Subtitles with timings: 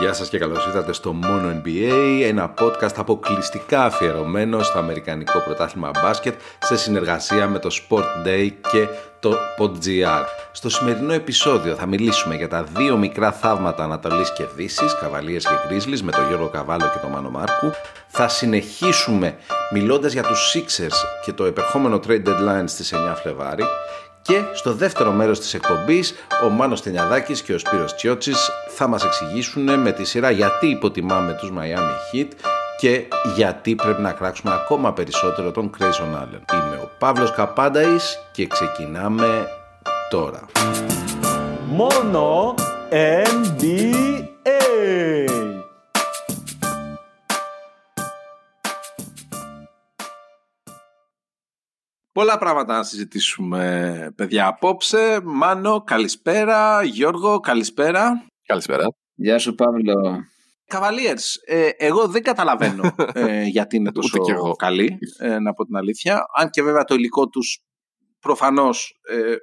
[0.00, 5.90] Γεια σας και καλώς ήρθατε στο Mono NBA, ένα podcast αποκλειστικά αφιερωμένο στο Αμερικανικό Πρωτάθλημα
[6.02, 8.86] Μπάσκετ σε συνεργασία με το Sport Day και
[9.20, 10.24] το PodGR.
[10.52, 15.54] Στο σημερινό επεισόδιο θα μιλήσουμε για τα δύο μικρά θαύματα Ανατολής και Δύσης, Καβαλίες και
[15.66, 17.70] Γκρίζλις με τον Γιώργο Καβάλο και τον Μάνο Μάρκου.
[18.08, 19.36] Θα συνεχίσουμε
[19.72, 23.64] μιλώντας για τους Sixers και το επερχόμενο trade deadline στις 9 Φλεβάρι
[24.22, 26.14] και στο δεύτερο μέρος της εκπομπής
[26.44, 31.32] ο Μάνος Τενιαδάκης και ο Σπύρος Τσιότσης θα μας εξηγήσουν με τη σειρά γιατί υποτιμάμε
[31.32, 32.28] τους Miami Heat
[32.78, 33.04] και
[33.34, 36.52] γιατί πρέπει να κράξουμε ακόμα περισσότερο τον Grayson Allen.
[36.52, 39.48] Είμαι ο Παύλος Καπάνταης και ξεκινάμε
[40.10, 40.40] τώρα.
[41.66, 42.54] Μόνο
[42.90, 43.98] NBA.
[52.18, 55.20] Πολλά πράγματα να συζητήσουμε, παιδιά, απόψε.
[55.24, 56.82] Μάνο, καλησπέρα.
[56.82, 58.26] Γιώργο, καλησπέρα.
[58.46, 58.86] Καλησπέρα.
[59.14, 60.24] Γεια σου, Παύλο.
[60.68, 64.18] Cavaliers, ε, εγώ δεν καταλαβαίνω ε, γιατί είναι τόσο
[64.56, 66.24] καλή, ε, να πω την αλήθεια.
[66.34, 67.58] Αν και βέβαια το υλικό τους
[68.20, 69.34] προφανώς ε,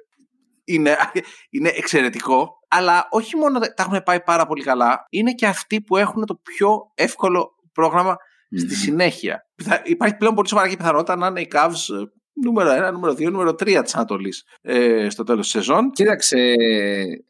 [0.64, 0.96] είναι,
[1.56, 2.50] είναι εξαιρετικό.
[2.68, 6.34] Αλλά όχι μόνο τα έχουν πάει πάρα πολύ καλά, είναι και αυτοί που έχουν το
[6.42, 8.16] πιο εύκολο πρόγραμμα
[8.58, 9.40] στη συνέχεια.
[9.84, 12.04] Υπάρχει πλέον πολύ σοβαρά και πιθανότητα να είναι οι Cavs ε,
[12.42, 15.90] νούμερο 1, νούμερο 2, νούμερο 3 της Ανατολής ε, στο τέλος της σεζόν.
[15.90, 16.54] Κοίταξε,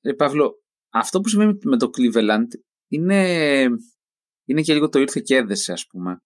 [0.01, 2.49] ε, Παύλο, αυτό που συμβαίνει με το Cleveland
[2.89, 3.63] είναι,
[4.45, 6.21] είναι και λίγο το ήρθε και έδεσε, ας πούμε.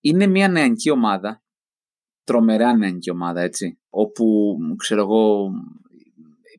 [0.00, 1.42] Είναι μια νεανική ομάδα,
[2.24, 5.50] τρομερά νεανική ομάδα, έτσι, όπου, ξέρω εγώ,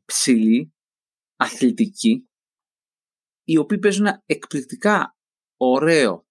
[0.04, 0.74] ψηλή,
[1.36, 2.28] αθλητική,
[3.44, 5.16] οι οποίοι παίζουν εκπληκτικά
[5.56, 6.26] ωραίο,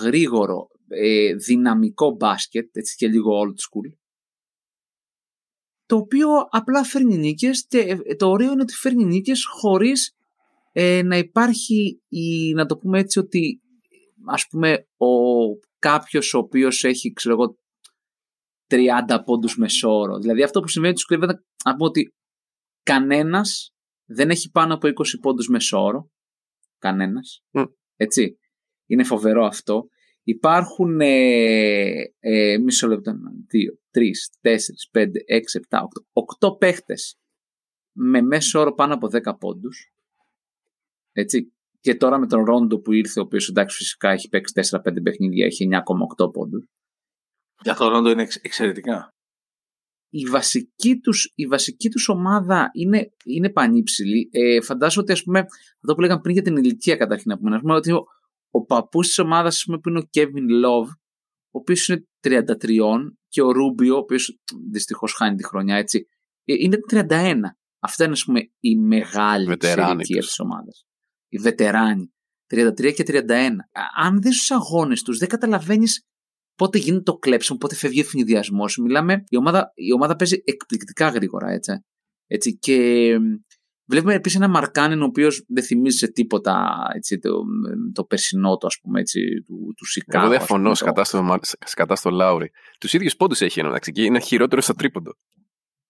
[0.00, 3.92] γρήγορο, ε, δυναμικό μπάσκετ, έτσι και λίγο old school,
[5.86, 10.16] το οποίο απλά φέρνει νίκες και ε, το ωραίο είναι ότι φέρνει νίκες χωρίς
[10.72, 13.60] ε, να υπάρχει η, να το πούμε έτσι ότι
[14.26, 15.06] ας πούμε ο
[15.78, 17.58] κάποιος ο οποίος έχει ξέρω εγώ
[18.68, 20.18] 30 πόντους μεσόωρο.
[20.18, 22.14] Δηλαδή αυτό που συμβαίνει τους κρύβεται να πούμε ότι
[22.82, 26.10] κανένας δεν έχει πάνω από 20 πόντους μεσόωρο.
[26.78, 27.44] Κανένας.
[27.96, 28.38] Έτσι.
[28.86, 29.88] Είναι φοβερό αυτό.
[30.26, 34.00] Υπάρχουν ε, ε, μισό λεπτό, 2, 3,
[34.40, 34.56] 4,
[34.92, 35.06] 5, 6,
[35.68, 35.78] 7,
[36.40, 37.18] 8, 8 παίχτες
[37.92, 39.92] με μέσο όρο πάνω από 10 πόντους.
[41.12, 41.52] Έτσι.
[41.80, 45.46] Και τώρα με τον Ρόντο που ήρθε, ο οποίος εντάξει φυσικά έχει παίξει 4-5 παιχνίδια,
[45.46, 45.68] έχει
[46.18, 46.64] 9,8 πόντους.
[47.62, 49.08] Για τον Ρόντο είναι εξαιρετικά.
[50.08, 54.28] Η βασική τους, η βασική τους ομάδα είναι, είναι πανύψηλη.
[54.32, 55.38] Ε, φαντάζομαι ότι ας πούμε,
[55.82, 58.04] αυτό που λέγαμε πριν για την ηλικία καταρχήν να πούμε, πούμε ότι ο,
[58.54, 60.88] ο παππούς της ομάδας που είναι ο Kevin Love,
[61.50, 64.38] ο οποίος είναι 33 και ο Ρούμπιο, ο οποίος
[64.70, 66.06] δυστυχώς χάνει τη χρονιά έτσι,
[66.44, 67.40] ε, είναι 31.
[67.78, 70.70] Αυτά είναι ας πούμε η μεγάλη ηλικία τη ομάδα.
[71.28, 72.12] Οι βετεράνοι.
[72.46, 73.56] 33 και 31.
[73.96, 76.06] Αν δεις τους αγώνες τους, δεν καταλαβαίνεις
[76.54, 78.76] πότε γίνεται το κλέψιμο, πότε φεύγει ο ευνηδιασμός.
[78.76, 81.72] Μιλάμε, η ομάδα, η ομάδα παίζει εκπληκτικά γρήγορα, έτσι.
[82.26, 83.08] έτσι και
[83.86, 87.30] Βλέπουμε επίσης ένα Μαρκάνεν ο οποίος δεν θυμίζει σε τίποτα έτσι, το,
[87.92, 90.24] το περσινό του, ας πούμε, έτσι, του, του Σικάγο.
[90.24, 90.74] Εγώ δεν φωνώ
[91.64, 92.50] σκατά στο Λάουρι.
[92.80, 95.16] Τους ίδιους πόντους έχει ένα και είναι χειρότερο στο τρίποντο.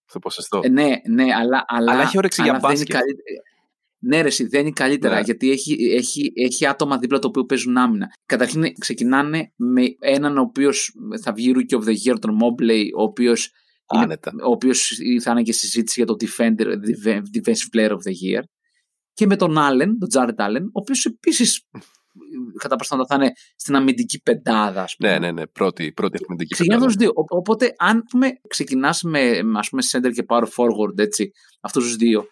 [0.05, 0.60] Στο ποσοστό.
[0.62, 1.65] Ε, ναι, ναι, αλλά.
[1.66, 2.97] Αλλά, αλλά έχει όρεξη για μπάσκετ.
[4.06, 5.21] Ναι, ρε, δεν είναι καλύτερα, ναι.
[5.21, 8.06] γιατί έχει, έχει, έχει άτομα δίπλα το οποίο παίζουν άμυνα.
[8.26, 13.03] Καταρχήν ξεκινάνε με έναν ο οποίος θα βγει Rookie of the Year, τον Mobley, ο
[13.03, 13.53] οποίος
[14.45, 16.67] ο οποίος θα είναι και συζήτηση για το Defender,
[17.34, 18.43] Defensive Player of the Year.
[19.12, 21.67] Και με τον Allen, τον Jared Allen, ο οποίος επίσης
[22.59, 24.83] κατά πάσα θα είναι στην αμυντική πεντάδα.
[24.83, 25.11] Ας πούμε.
[25.11, 26.99] Ναι, ναι, ναι, πρώτη, πρώτη αμυντική Ξεκινάμε πεντάδα.
[26.99, 27.12] δύο.
[27.15, 28.03] Οπότε, αν
[28.49, 31.31] ξεκινάς με ας πούμε, center και power forward, έτσι,
[31.61, 32.28] αυτούς τους δύο,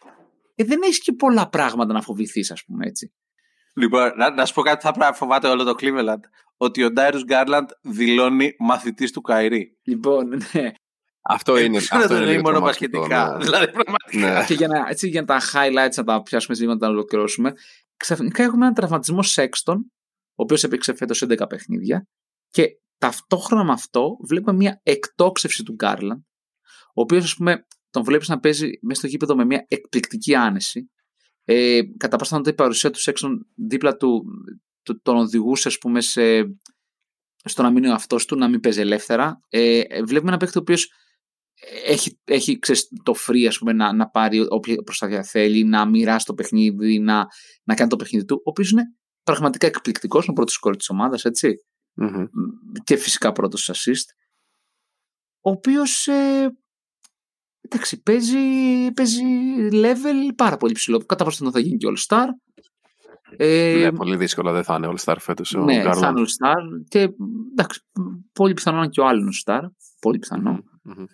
[0.54, 3.12] ε, δεν έχεις και πολλά πράγματα να φοβηθείς, ας πούμε έτσι.
[3.74, 6.20] Λοιπόν, να, να σου πω κάτι θα πρέπει να φοβάται όλο το Cleveland.
[6.56, 9.78] Ότι ο Ντάιρου Γκάρλαντ δηλώνει μαθητής του Καϊρή.
[9.82, 10.70] Λοιπόν, ναι.
[11.22, 11.78] Αυτό είναι.
[11.90, 13.30] αυτό είναι μόνο πασχετικά.
[13.30, 13.44] Ναι.
[13.44, 14.38] Δηλαδή, πραγματικά.
[14.38, 14.44] Ναι.
[14.46, 17.52] Και για να, έτσι, για τα highlights να τα πιάσουμε λίγο να τα ολοκληρώσουμε.
[17.96, 19.76] Ξαφνικά έχουμε έναν τραυματισμό Σέξτον,
[20.28, 22.06] ο οποίος έπαιξε φέτος 11 παιχνίδια.
[22.50, 22.66] Και
[22.98, 26.20] ταυτόχρονα με αυτό βλέπουμε μια εκτόξευση του Γκάρλαντ,
[26.94, 30.90] ο οποίος, ας πούμε, τον βλέπεις να παίζει μέσα στο γήπεδο με μια εκπληκτική άνεση.
[31.44, 34.24] Ε, κατά πάσα η παρουσία του Σέξτον δίπλα του
[35.02, 36.42] τον οδηγούσε, ας πούμε, σε,
[37.44, 39.40] στο να μείνει ο αυτό του, να μην παίζει ελεύθερα.
[39.48, 40.92] Ε, βλέπουμε ένα παίκτη ο οποίος
[41.84, 46.26] έχει, έχει ξέρεις, το free ας πούμε, να, να πάρει όποια προστασία θέλει, να μοιράσει
[46.26, 47.26] το παιχνίδι, να,
[47.64, 48.82] να κάνει το παιχνίδι του, ο οποίος είναι
[49.22, 51.54] πραγματικά εκπληκτικός, είναι ο πρώτος σκόρ της ομάδας, έτσι.
[52.02, 52.26] Mm-hmm.
[52.84, 54.14] Και φυσικά πρώτος assist.
[55.40, 56.06] Ο οποίος.
[56.06, 56.50] Ε,
[57.60, 58.38] εντάξει, παίζει,
[58.94, 59.22] παίζει
[59.72, 61.04] level πάρα πολύ ψηλό.
[61.04, 62.26] Κατά πόσο θα γίνει και All Star.
[63.36, 65.96] Ε, ναι, πολύ δύσκολα δεν θα είναι All Star φέτος ο ναι, Garland.
[65.96, 67.08] θα είναι All Star και
[67.50, 67.80] εντάξει,
[68.32, 69.62] πολύ πιθανό να είναι και ο άλλος All Star.
[70.00, 70.64] Πολύ πιθανό.
[70.82, 71.04] Μμμ.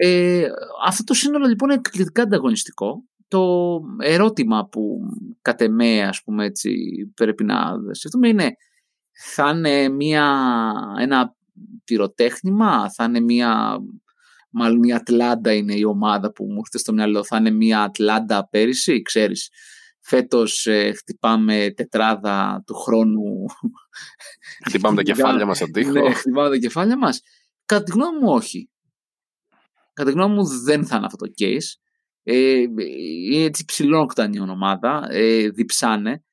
[0.00, 0.46] Ε,
[0.86, 3.04] αυτό το σύνολο λοιπόν είναι εκπληκτικά ανταγωνιστικό.
[3.28, 5.00] Το ερώτημα που
[5.42, 6.72] κατ' εμέ, ας πούμε έτσι,
[7.14, 7.56] πρέπει να
[7.92, 8.56] σκεφτούμε είναι
[9.20, 10.36] θα είναι μια,
[10.98, 11.36] ένα
[11.84, 13.78] πυροτέχνημα, θα είναι μια,
[14.50, 18.48] μάλλον η Ατλάντα είναι η ομάδα που μου έρχεται στο μυαλό, θα είναι μια Ατλάντα
[18.48, 19.50] πέρυσι, ξέρεις.
[20.00, 23.44] Φέτος ε, χτυπάμε τετράδα του χρόνου.
[24.66, 25.90] Χτυπάμε τα κεφάλια μας στον τοίχο.
[25.90, 27.20] Ναι, χτυπάμε τα κεφάλια μας.
[27.64, 28.70] Κατά τη γνώμη μου όχι.
[29.98, 31.78] Κατά τη γνώμη μου δεν θα είναι αυτό το case.
[32.22, 32.64] Ε,
[33.30, 35.06] είναι έτσι ψηλόνοκτανη η ομάδα.
[35.10, 36.24] Ε, διψάνε.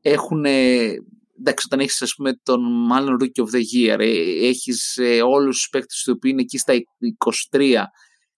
[0.00, 0.44] Έχουν.
[0.44, 5.56] Εντάξει, όταν έχεις ας πούμε τον μάλλον Rookie of the Year, ε, έχεις ε, όλους
[5.56, 6.74] τους παίκτες του οποίοι είναι εκεί στα
[7.50, 7.84] 23,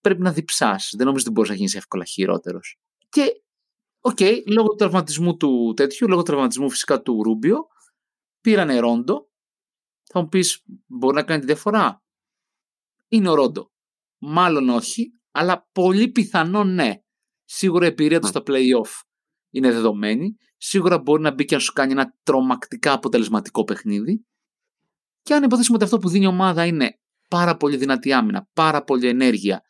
[0.01, 0.93] πρέπει να διψάσεις.
[0.97, 2.79] Δεν νομίζω ότι μπορείς να γίνεις εύκολα χειρότερος.
[3.09, 3.41] Και,
[3.99, 7.67] οκ, λόγω του τραυματισμού του τέτοιου, λόγω του τραυματισμού φυσικά του Ρούμπιο,
[8.41, 9.29] πήρανε Ρόντο.
[10.03, 12.03] Θα μου πεις, μπορεί να κάνει τη διαφορά;
[13.07, 13.71] Είναι ο Ρόντο.
[14.19, 16.93] Μάλλον όχι, αλλά πολύ πιθανό ναι.
[17.43, 18.29] Σίγουρα η εμπειρία του Μμ.
[18.29, 19.01] στα play-off
[19.49, 20.35] είναι δεδομένη.
[20.57, 24.25] Σίγουρα μπορεί να μπει και να σου κάνει ένα τρομακτικά αποτελεσματικό παιχνίδι.
[25.21, 26.99] Και αν υποθέσουμε ότι αυτό που δίνει η ομάδα είναι
[27.29, 29.61] πάρα πολύ δυνατή άμυνα, πάρα πολύ ενέργεια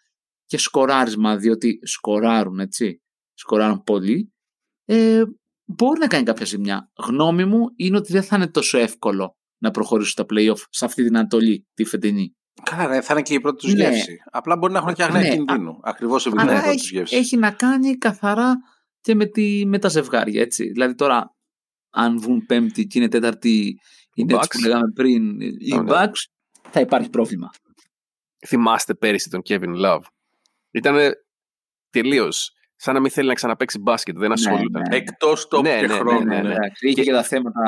[0.46, 3.02] και σκοράρισμα, διότι σκοράρουν, έτσι.
[3.34, 4.34] Σκοράρουν πολύ.
[4.86, 5.24] Ε,
[5.66, 6.92] μπορεί να κάνει κάποια ζημιά.
[6.98, 11.04] Γνώμη μου είναι ότι δεν θα είναι τόσο εύκολο να προχωρήσουν στα play-off σε αυτή
[11.04, 12.36] την Ανατολή, τη φετινή.
[12.64, 13.84] Καλά, ναι, θα είναι και η πρώτη τους Ναι.
[13.90, 14.18] γεύση.
[14.32, 15.80] Απλά μπορεί να έχουν και αγνέα Ναι, κινδύνου.
[15.84, 17.16] Ακριβώς επειδή είναι η Αλλά πρώτη τους έχει, γεύση.
[17.16, 18.56] έχει να κάνει καθαρά
[19.02, 20.42] και με, τη, με τα ζευγάρια.
[20.42, 20.72] Έτσι.
[20.72, 21.36] Δηλαδή τώρα,
[21.90, 23.80] αν βγουν πέμπτη και είναι τέταρτη
[24.14, 24.44] οι Nets Bucks.
[24.50, 25.92] που λέγαμε πριν, οι Oh, ναι.
[25.94, 26.26] Bucks,
[26.70, 27.50] θα υπάρχει πρόβλημα.
[28.48, 30.02] Θυμάστε πέρυσι τον Kevin Love.
[30.72, 30.96] Ήταν
[31.90, 32.52] τελείως.
[32.82, 34.18] Σαν να μην θέλει να ξαναπαίξει μπάσκετ.
[34.18, 34.84] Δεν ασχολούνταν.
[34.90, 34.96] ναι.
[34.96, 36.24] Εκτός top Ναι, και ναι, χρόνου.
[36.24, 36.54] ναι, ναι, ναι.
[36.54, 37.60] Εντάξει, είχε και τα θέματα.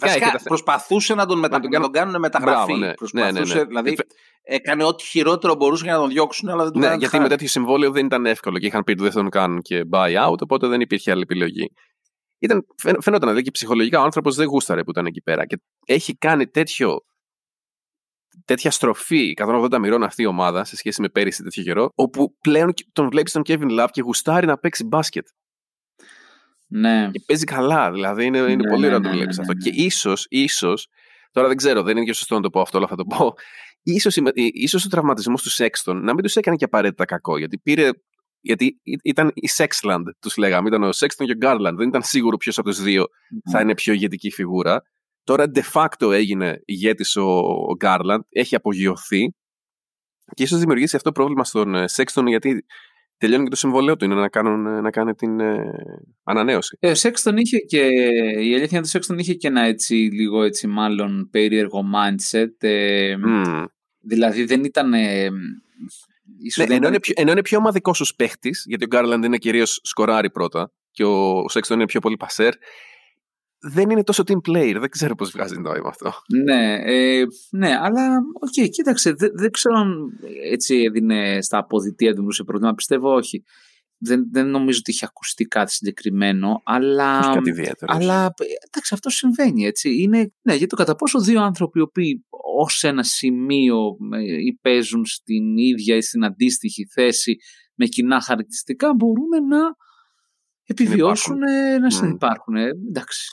[0.00, 1.56] Βασικά, είχε τα θε- προσπαθούσε να τον, μετα...
[1.56, 2.54] Να τον να κάνουν- τον κάνουν μεταγραφή.
[2.72, 2.94] Μπράβο, ναι.
[2.94, 3.64] Προσπαθούσε, Ναι, ναι, ναι.
[3.64, 4.10] δηλαδή, Εφε-
[4.42, 7.28] έκανε ό,τι χειρότερο μπορούσε για να τον διώξουν, αλλά δεν του Ναι, κάνανε γιατί χάρη.
[7.28, 9.82] με τέτοιο συμβόλαιο δεν ήταν εύκολο και είχαν πει ότι δεν θα τον κάνουν και
[9.92, 11.72] buyout, οπότε δεν υπήρχε άλλη επιλογή.
[12.38, 15.46] Ήταν, φαι- φαινόταν δηλαδή και ψυχολογικά ο άνθρωπος δεν γούσταρε που ήταν εκεί πέρα.
[15.46, 15.56] Και
[15.86, 17.04] έχει κάνει τέτοιο,
[18.44, 22.74] τέτοια στροφή 180 μοιρών αυτή η ομάδα σε σχέση με πέρυσι τέτοιο καιρό, όπου πλέον
[22.92, 25.26] τον βλέπεις τον Kevin Love και γουστάρει να παίξει μπάσκετ.
[26.66, 27.08] Ναι.
[27.12, 29.42] Και παίζει καλά, δηλαδή είναι, είναι Ναι, πολύ ναι, ωραίο να ναι, το βλέπεις ναι,
[29.42, 29.54] αυτό.
[29.54, 29.70] ναι, ναι.
[29.70, 30.88] Και ίσως, ίσως,
[31.30, 33.34] τώρα δεν ξέρω, δεν είναι και σωστό να το πω αυτό, αλλά θα το πω.
[33.82, 37.38] Ίσως, η- η- ίσως ο τραυματισμός του Sexton να μην τους έκανε και απαραίτητα κακό,
[37.38, 37.90] γιατί πήρε.
[38.44, 40.68] Γιατί ή- ήταν η Sexland, τους λέγαμε.
[40.68, 41.74] Ήταν ο Sexton και ο Garland.
[41.76, 43.06] Δεν ήταν σίγουρο ποιος από τους δύο
[43.50, 44.82] θα είναι πιο ηγετική φιγούρα.
[45.24, 49.34] Τώρα de facto έγινε ηγέτης ο, ο Garland, έχει απογειωθεί
[50.34, 52.64] και ίσως δημιουργήσει αυτό πρόβλημα στον ε, Sexton γιατί
[53.16, 54.04] τελειώνει και το συμβολέο του.
[54.04, 55.70] Είναι να, κάνουν, ε, να κάνει την ε,
[56.22, 56.76] ανανέωση.
[56.80, 57.78] Ε, ο Sexton είχε και,
[58.40, 62.54] η αλήθεια είναι ότι ο Sexton είχε και ένα έτσι λίγο έτσι μάλλον περίεργο mindset.
[62.58, 63.64] Ε, Μμμ.
[64.00, 64.94] Δηλαδή δεν ήταν...
[64.94, 65.28] Ε,
[66.42, 68.86] ίσως Ναι, δεν ενώ, ήταν- είναι πιο, ενώ είναι πιο ομαδικός σου παίχτης, γιατί ο
[68.86, 72.54] Γκάρλαντ είναι κυρίως σκόρερ πρώτα και ο Σέξτον είναι πιο πολύ πασέρ,
[73.62, 74.76] δεν είναι τόσο team player.
[74.80, 76.12] Δεν ξέρω πώς βγάζει νόημα αυτό.
[76.44, 80.18] Ναι, ε, ναι, αλλά οκ, κοίταξε, δεν, δεν ξέρω αν
[80.50, 82.74] έτσι έδινε στα αποδυτήρια δημιουργούσε πρόβλημα.
[82.74, 83.44] Πιστεύω όχι.
[84.04, 87.18] Δεν, δεν νομίζω ότι είχε ακουστεί κάτι συγκεκριμένο, αλλά.
[87.18, 87.94] Όχι κάτι ιδιαίτερο.
[87.96, 90.02] Αλλά ε, εντάξει, αυτό συμβαίνει έτσι.
[90.02, 92.26] Είναι, ναι, γιατί το κατά πόσο δύο άνθρωποι οι οποίοι
[92.56, 97.36] ως ένα σημείο ε, ή παίζουν στην ίδια ή στην αντίστοιχη θέση
[97.74, 99.58] με κοινά χαρακτηριστικά μπορούν να
[100.64, 101.88] επιβιώσουν, ε, να Μμ.
[101.88, 102.54] συνεπάρχουν.
[102.54, 103.30] Ε, εντάξει.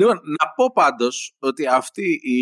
[0.00, 2.40] Λοιπόν, να πω πάντως ότι αυτή η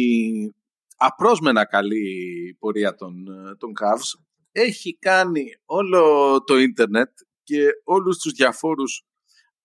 [0.97, 4.21] απρόσμενα καλή πορεία των, ε, των Cavs
[4.53, 6.03] έχει κάνει όλο
[6.45, 7.09] το ίντερνετ
[7.43, 9.03] και όλους τους διαφόρους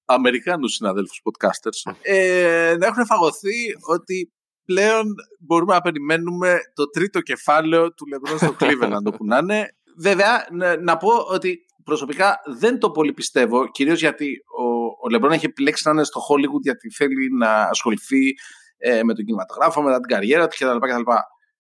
[0.06, 4.34] Αμερικάνους συναδέλφους podcasters ε, να έχουν φαγωθεί ότι
[4.66, 5.06] πλέον
[5.40, 9.76] μπορούμε να περιμένουμε το τρίτο κεφάλαιο του LeBron στο Cleveland όπου να είναι.
[9.98, 15.32] Βέβαια, να, να πω ότι προσωπικά δεν το πολύ πιστεύω, κυρίως γιατί ο, ο LeBron
[15.32, 18.34] έχει επιλέξει να είναι στο Hollywood γιατί θέλει να ασχοληθεί
[18.78, 20.78] ε, με τον κινηματογράφο, μετά την καριέρα του κτλ.
[20.78, 21.12] κτλ.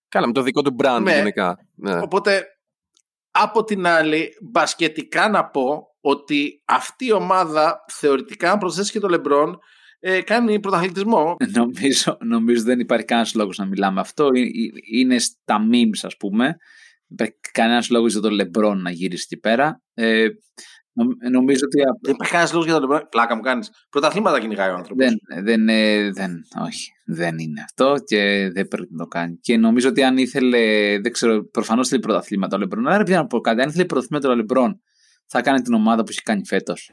[0.09, 1.15] Καλά, με το δικό του brand Ναι.
[1.15, 1.57] γενικά.
[1.75, 1.99] Ναι.
[2.01, 2.45] Οπότε,
[3.31, 9.07] από την άλλη, μπασκετικά να πω ότι αυτή η ομάδα θεωρητικά, αν προσθέσει και το
[9.11, 9.53] LeBron,
[9.99, 11.35] ε, κάνει πρωταθλητισμό.
[11.53, 14.29] Νομίζω, νομίζω δεν υπάρχει κανένας λόγος να μιλάμε αυτό.
[14.33, 14.45] Ε, ε,
[14.91, 16.45] Είναι στα memes, ας πούμε.
[16.45, 19.81] Δεν υπάρχει κανένας λόγος για τον Λεμπρόν να γυρίσει εκεί πέρα.
[19.93, 20.31] Ε, νομ-
[21.31, 21.81] νομίζω ότι.
[21.81, 23.01] α- Δεν υπάρχει κανένας λόγος για το LeBron.
[23.09, 23.69] Πλάκα μου κάνεις.
[23.89, 25.05] Πρωταθλήματα κυνηγάει ο άνθρωπος.
[25.05, 26.31] Δεν, δεν, ε, δεν,
[26.65, 29.37] όχι, δεν είναι αυτό και δεν πρέπει να το κάνει.
[29.41, 30.59] Και νομίζω ότι αν ήθελε,
[30.99, 32.87] δεν ξέρω, προφανώς θέλει πρωταθλήματα ο Λεμπρόν.
[32.87, 34.81] Αλλά πια να πω κάτι, αν ήθελε πρωταθλήματα ο Λεμπρόν,
[35.27, 36.91] θα κάνει την ομάδα που έχει κάνει φέτος.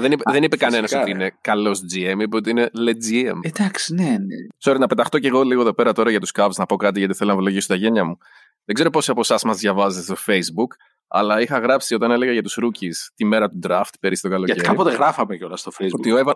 [0.00, 1.22] Δεν είπε, δεν είπε κανένας φυσικά, ότι ναι.
[1.22, 3.32] είναι καλός GM, είπε ότι είναι legit.
[3.42, 4.36] Εντάξει, ναι, ναι.
[4.64, 6.98] Sorry, να πεταχτώ κι εγώ λίγο εδώ πέρα τώρα για τους Cavs να πω κάτι
[6.98, 8.16] γιατί θέλω να ευλογήσω τα γένια μου.
[8.64, 10.70] Δεν ξέρω πόσοι από εσάς μας διαβάζετε στο Facebook,
[11.08, 14.58] αλλά είχα γράψει όταν έλεγα για τους rookies τη μέρα του draft πέρυσι το καλοκαίρι.
[14.58, 15.98] Γιατί κάποτε γράφαμε κιόλας στο Facebook.
[15.98, 16.32] Ότι ο Evan...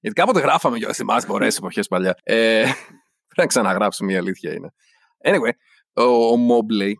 [0.00, 0.96] Γιατί κάποτε γράφαμε κιόλας.
[0.96, 2.14] Θυμάσαι πολλέ εποχές παλιά.
[2.22, 4.72] Ε, πρέπει να ξαναγράψουμε, η αλήθεια είναι.
[5.24, 5.50] Anyway,
[5.92, 6.92] ο, ο Mobley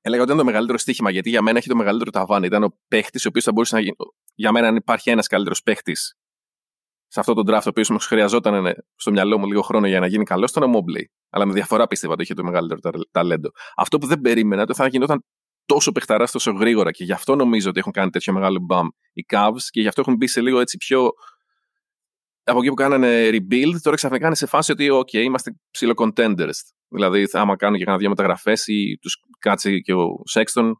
[0.00, 2.46] έλεγα ότι ήταν το μεγαλύτερο στοίχημα γιατί για μένα έχει το μεγαλύτερο ταβάνι.
[2.46, 3.94] Ήταν ο παίχτης ο οποίος θα μπορούσε να γίνει.
[4.34, 6.14] Για μένα, αν υπάρχει ένας καλύτερος παίχτης
[7.06, 10.00] σε αυτό το draft, ο οποίος όμως χρειαζόταν ε, στο μυαλό μου λίγο χρόνο για
[10.00, 11.04] να γίνει καλός, ήταν ο Mobley.
[11.30, 13.50] Αλλά με διαφορά πίστευα ότι είχε το μεγαλύτερο τα- ταλέντο.
[13.76, 15.24] Αυτό που δεν περίμενα το θα γινόταν
[15.66, 19.24] τόσο παιχταράς τόσο γρήγορα και γι' αυτό νομίζω ότι έχουν κάνει τέτοιο μεγάλο μπαμ οι
[19.32, 21.10] Cavs και γι' αυτό έχουν μπει σε λίγο έτσι πιο.
[22.44, 26.58] Από εκεί που κάνανε rebuild, τώρα ξαφνικά είναι σε φάση ότι, OK, είμαστε ψηλό contenders.
[26.88, 30.70] Δηλαδή, θα- άμα κάνουν και κανένα δύο μεταγραφές ή τους κάτσει και ο Sexton,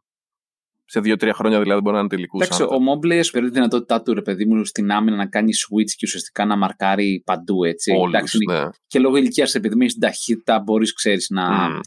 [0.85, 2.43] σε δύο-τρία χρόνια δηλαδή μπορεί να είναι τελικούς.
[2.45, 5.89] Εντάξει, ο Mobley έχει τη δυνατότητά του, ρε παιδί μου, στην άμυνα να κάνει switch
[5.95, 7.91] και ουσιαστικά να μαρκάρει παντού, έτσι.
[7.91, 8.63] Όλους, Εντάξει, ναι.
[8.87, 11.69] Και λόγω ηλικίας, επειδή είμαι στην ταχύτητα, μπορείς, ξέρεις, να.
[11.69, 11.79] Μμ.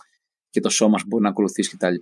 [0.59, 1.95] Και το σώμα σου μπορεί να ακολουθήσει κτλ.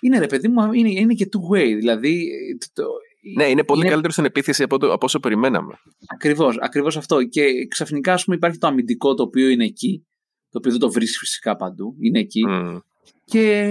[0.00, 1.64] Είναι ρε παιδί μου, είναι, είναι και two way.
[1.76, 2.28] Δηλαδή.
[2.58, 2.88] Το, το,
[3.36, 5.74] Ναι, είναι πολύ είναι- καλύτερο στην επίθεση από, το, από όσο περιμέναμε.
[6.14, 7.22] Ακριβώς, ακριβώς αυτό.
[7.22, 10.06] Και ξαφνικά, ας πούμε, υπάρχει το αμυντικό το οποίο είναι εκεί,
[10.50, 12.46] το οποίο δεν το βρίσκεις φυσικά παντού, είναι εκεί.
[12.46, 12.76] Μμ.
[13.24, 13.70] Και,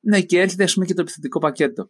[0.00, 1.88] ναι, και έρχεται, ας πούμε, και το επιθετικό πακέτο.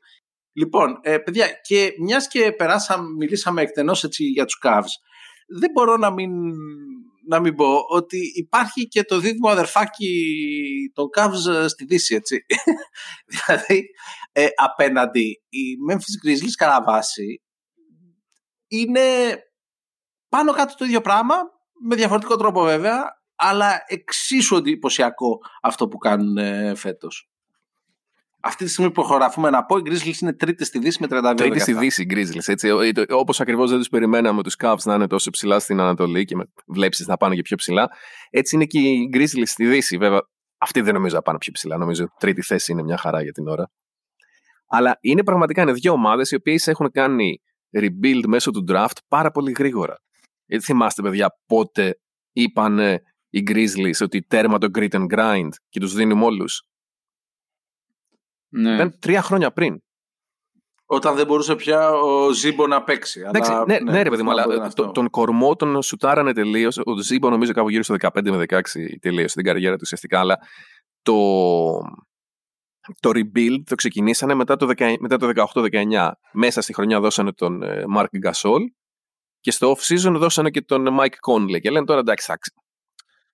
[0.53, 4.93] Λοιπόν, ε, παιδιά, και μιας και περάσαμε, μιλήσαμε εκτενώς έτσι για τους Cavs,
[5.59, 6.31] δεν μπορώ να μην,
[7.27, 10.25] να μην πω ότι υπάρχει και το δίδυμο αδερφάκι
[10.95, 12.45] των Cavs ε, στη Δύση, έτσι.
[13.33, 13.85] δηλαδή,
[14.33, 17.43] ε, απέναντι, οι Memphis Grizzlies κατά βάση
[18.67, 19.37] είναι
[20.29, 21.35] πάνω κάτω το ίδιο πράγμα,
[21.85, 27.32] με διαφορετικό τρόπο βέβαια, αλλά εξίσου εντυπωσιακό αυτό που κάνουν ε, φέτος.
[28.45, 31.35] Αυτή τη στιγμή που προχωραφούμε να πω, οι Grizzlies είναι τρίτη στη Δύση με 32
[31.37, 32.47] Τρίτη στη Δύση, οι Grizzlies.
[32.47, 32.71] Έτσι,
[33.11, 36.45] όπως ακριβώς δεν τους περιμέναμε τους Cavs να είναι τόσο ψηλά στην Ανατολή και με
[36.67, 37.89] βλέψεις να πάνε και πιο ψηλά,
[38.31, 39.97] έτσι είναι και οι Grizzlies στη Δύση.
[39.97, 40.21] Βέβαια,
[40.59, 41.77] αυτοί δεν νομίζω να πάνε πιο ψηλά.
[41.77, 43.71] Νομίζω τρίτη θέση είναι μια χαρά για την ώρα.
[44.67, 47.43] Αλλά είναι πραγματικά είναι δύο ομάδες οι οποίες έχουν κάνει
[47.79, 49.95] rebuild μέσω του draft πάρα πολύ γρήγορα.
[50.47, 52.01] Γιατί θυμάστε, παιδιά, πότε
[52.33, 52.79] είπαν
[53.29, 56.63] οι Grizzlies ότι τέρμα το grit and grind και τους δίνουμε όλους.
[58.53, 58.75] Ναι.
[58.75, 59.79] Ήταν τρία χρόνια πριν.
[60.87, 63.21] Όταν δεν μπορούσε πια ο Ζήμπο να παίξει.
[63.21, 64.85] Εντάξει, αλλά, ναι, ναι, ρε παιδί μου, αυτό αλλά είναι αυτό.
[64.85, 66.79] το- τον κορμό τον σουτάρανε τελείως.
[66.85, 68.61] Ο Ζήμπο νομίζω κάπου γύρω στο 15 με 16
[69.01, 70.19] τελείωσε την καριέρα του ουσιαστικά.
[70.21, 70.39] Αλλά
[71.03, 71.15] το,
[73.01, 76.11] το rebuild το ξεκινήσανε μετά το, 10 μετά το 18-19.
[76.33, 78.61] Μέσα στη χρονιά δώσανε τον ε, Mark Gasol
[79.41, 81.61] και στο off-season δώσανε και τον Mike Conley.
[81.61, 82.57] Και λένε τώρα εντάξει, θα ξε-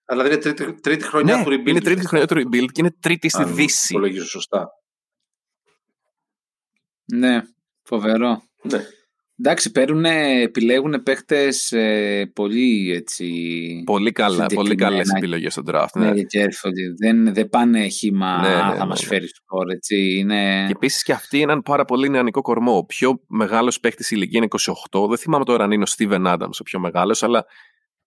[0.05, 1.67] Αλλά δεν είναι τρίτη, τρίτη χρονιά ναι, του rebuild.
[1.69, 3.93] είναι τρίτη χρονιά του rebuild και είναι τρίτη στη αν Δύση.
[3.93, 4.69] υπολογίζω σωστά.
[7.13, 7.43] Ναι,
[7.83, 8.43] φοβερό.
[8.63, 8.81] Ναι.
[9.41, 13.83] Εντάξει, παίρνουν, επιλέγουν παίχτες ε, πολύ έτσι...
[13.87, 15.03] Πολύ καλά, πολύ συγκεκριμένα.
[15.05, 15.87] καλέ επιλογές στο draft.
[15.95, 16.21] Ναι, Ναι.
[16.21, 16.71] careful.
[17.01, 19.07] Δεν, δεν πάνε χήμα Ναι, ναι, «Α, ναι, θα μας ναι.
[19.07, 20.17] φέρει σκορ, έτσι.
[20.19, 20.65] Είναι...
[20.67, 22.77] Και επίσης και αυτοί έναν πάρα πολύ νεανικό κορμό.
[22.77, 24.49] Ο πιο μεγάλος παίκτη ηλικία είναι
[25.01, 25.09] 28.
[25.09, 27.47] Δεν θυμάμαι τώρα αν είναι ο Steven Adams ο πιο μεγάλος, αλλά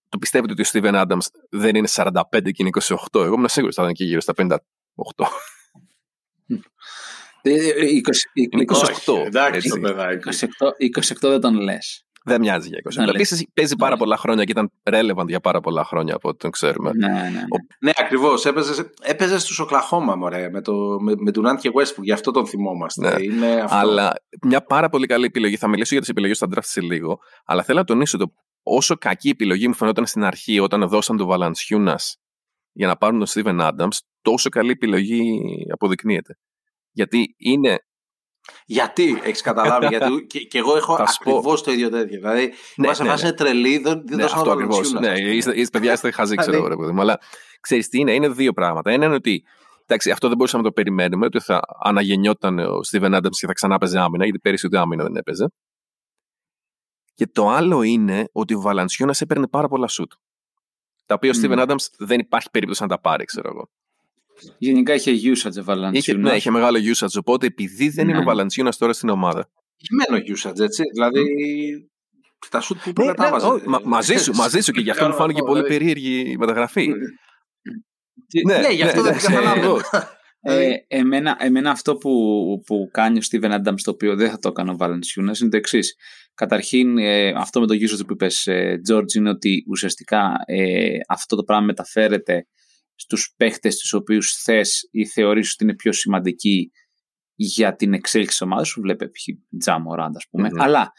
[0.08, 2.96] το πιστεύετε ότι ο Steven Adams δεν είναι 45 και είναι 28.
[3.12, 4.56] Εγώ ήμουν σίγουρος ότι θα ήταν και γύρω στα 58.
[7.42, 9.26] Ε, ε, 20, Είναι 28, 28.
[9.26, 9.68] Εντάξει έτσι.
[9.68, 10.28] το παιδάκι.
[10.28, 12.04] 28, 28 δεν τον λες.
[12.24, 12.94] Δεν μοιάζει για 20.
[12.94, 13.14] Ναι, λέει.
[13.14, 13.98] Επίσης παίζει πάρα Ναι.
[13.98, 16.90] πολλά χρόνια και ήταν relevant για πάρα πολλά χρόνια από ό,τι τον ξέρουμε.
[16.94, 17.42] Ναι, ναι, ναι.
[17.80, 18.44] Ναι, ακριβώς.
[18.44, 22.02] Έπαιζες, έπαιζες στους Οκλαχώμα, μωρέ, με, το, με, με Durant και Westbrook.
[22.02, 23.14] Γι' αυτό τον θυμόμαστε.
[23.14, 23.22] Ναι.
[23.22, 23.76] Είναι αυτό.
[23.76, 25.56] Αλλά μια πάρα πολύ καλή επιλογή.
[25.56, 27.18] Θα μιλήσω για τις επιλογές στα draft σε λίγο.
[27.44, 28.32] Αλλά θέλω να τονίσω το
[28.62, 32.12] όσο κακή επιλογή μου φαινόταν στην αρχή όταν δώσαν τον Valanciunas
[32.72, 35.40] για να πάρουν τον Steven Adams, τόσο καλή επιλογή
[35.72, 36.38] αποδεικνύεται.
[36.92, 37.78] Γιατί είναι.
[38.66, 41.30] Γιατί έχεις καταλάβει, γιατί και, και εγώ έχω Θα σου πω.
[41.30, 42.18] ακριβώς το ίδιο τέτοιο.
[42.18, 43.28] Δηλαδή, Ναι, ναι, σε ναι, φάση ναι.
[43.28, 44.92] είναι τρελή, δεν, δεν Ναι, δώσαν αυτό τον ακριβώς.
[44.92, 45.00] Valanciunas.
[45.00, 47.00] Ναι, είστε, είστε, παιδιά, είστε χαζοί, ξέρω εγώ, ρε παιδί μου.
[47.00, 47.18] Αλλά
[47.60, 48.90] ξέρεις τι είναι, είναι δύο πράγματα.
[48.90, 49.44] Ένα είναι ότι.
[49.82, 53.52] Εντάξει, αυτό δεν μπορούσαμε να το περιμένουμε, ότι θα αναγεννιόταν ο Steven Adams και θα
[53.52, 55.46] ξανά παίζει άμυνα, γιατί πέρυσι ούτε άμυνα δεν έπαιζε.
[57.14, 60.12] Και το άλλο είναι ότι ο Βαλανσιούνα έπαιρνε πάρα πολλά σουτ.
[61.06, 61.52] Τα οποία ο Μμ.
[61.52, 63.70] Steven Adams δεν υπάρχει περίπτωση να τα πάρει, ξέρω εγώ.
[64.58, 66.18] Γενικά είχε usage ο Είχε, Valanciunas.
[66.18, 68.22] ναι, είχε μεγάλο usage, οπότε επειδή δεν είναι Ναι.
[68.22, 69.48] ο Βαλανσιούνα τώρα στην ομάδα.
[69.86, 70.82] Χειμένο usage, έτσι.
[70.92, 71.22] Δηλαδή,
[72.50, 73.46] τα σουτ που Ναι, πρέπει να ναι, βάζει.
[73.46, 76.36] ό, μα- μαζί σου, μαζί σου και γι' αυτό μου φάνηκε πολύ Δηλαδή, περίεργη η
[76.36, 76.88] μεταγραφή.
[78.46, 79.76] Ναι, γι' αυτό δεν ναι, καταλαβαίνω.
[80.44, 82.10] Ε, εμένα, εμένα αυτό που,
[82.66, 85.56] που κάνει ο Steven Adams το οποίο δεν θα το έκανε ο Valanciunas είναι το
[85.56, 85.94] εξής.
[86.34, 91.36] Καταρχήν ε, αυτό με το usage που είπες ε, George είναι ότι ουσιαστικά ε, αυτό
[91.36, 92.46] το πράγμα μεταφέρεται
[93.02, 96.70] στους παίχτες τους οποίους θες ή θεωρείς ότι είναι πιο σημαντικοί
[97.34, 98.80] για την εξέλιξη της ομάδας σου.
[98.80, 99.24] Βλέπε π.χ.
[99.58, 100.48] Τζα Μοράντ ας πούμε.
[100.52, 100.60] Μμμ.
[100.60, 100.92] Αλλά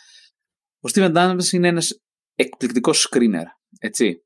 [0.79, 2.01] Ο Steven Adams είναι ένας
[2.35, 3.43] εκπληκτικός screener,
[3.79, 4.23] έτσι.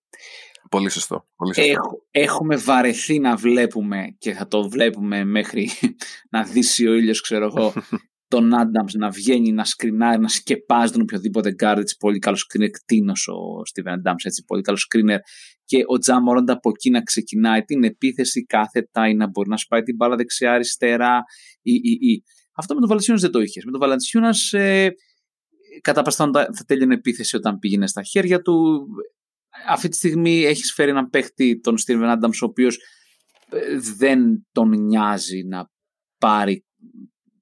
[0.69, 1.27] Πολύ σωστό.
[1.35, 1.71] Πολύ σωστό.
[1.71, 5.69] Έχ- έχουμε βαρεθεί να βλέπουμε και θα το βλέπουμε μέχρι
[6.31, 7.73] να δύσει ο ήλιος, ξέρω εγώ,
[8.27, 12.69] τον Adams να βγαίνει, να σκρινάρει, να σκεπάζει τον οποιοδήποτε guard, έτσι πολύ καλός screener,
[12.71, 13.35] κτίνος ο
[13.73, 15.17] Steven Adams, έτσι πολύ καλός screener
[15.65, 19.81] και ο Τζαμορόντα από εκεί να ξεκινάει την επίθεση κάθετα ή να μπορεί να σπάει
[19.81, 21.23] την μπάλα δεξιά-αριστερά
[21.61, 22.23] ή, ή, ή.
[22.55, 23.65] Αυτό με τον Βαλανσιούνας δεν το είχες.
[23.65, 24.89] Με τον Βαλανσιούνας ε,
[25.81, 28.87] κατά παστόν θα τέλειωνε επίθεση όταν πήγαινε στα χέρια του.
[29.67, 32.77] Αυτή τη στιγμή έχεις φέρει έναν παίχτη, τον Steven Adams, ο οποίος
[33.49, 35.69] ε, δεν τον νοιάζει να
[36.17, 36.65] πάρει,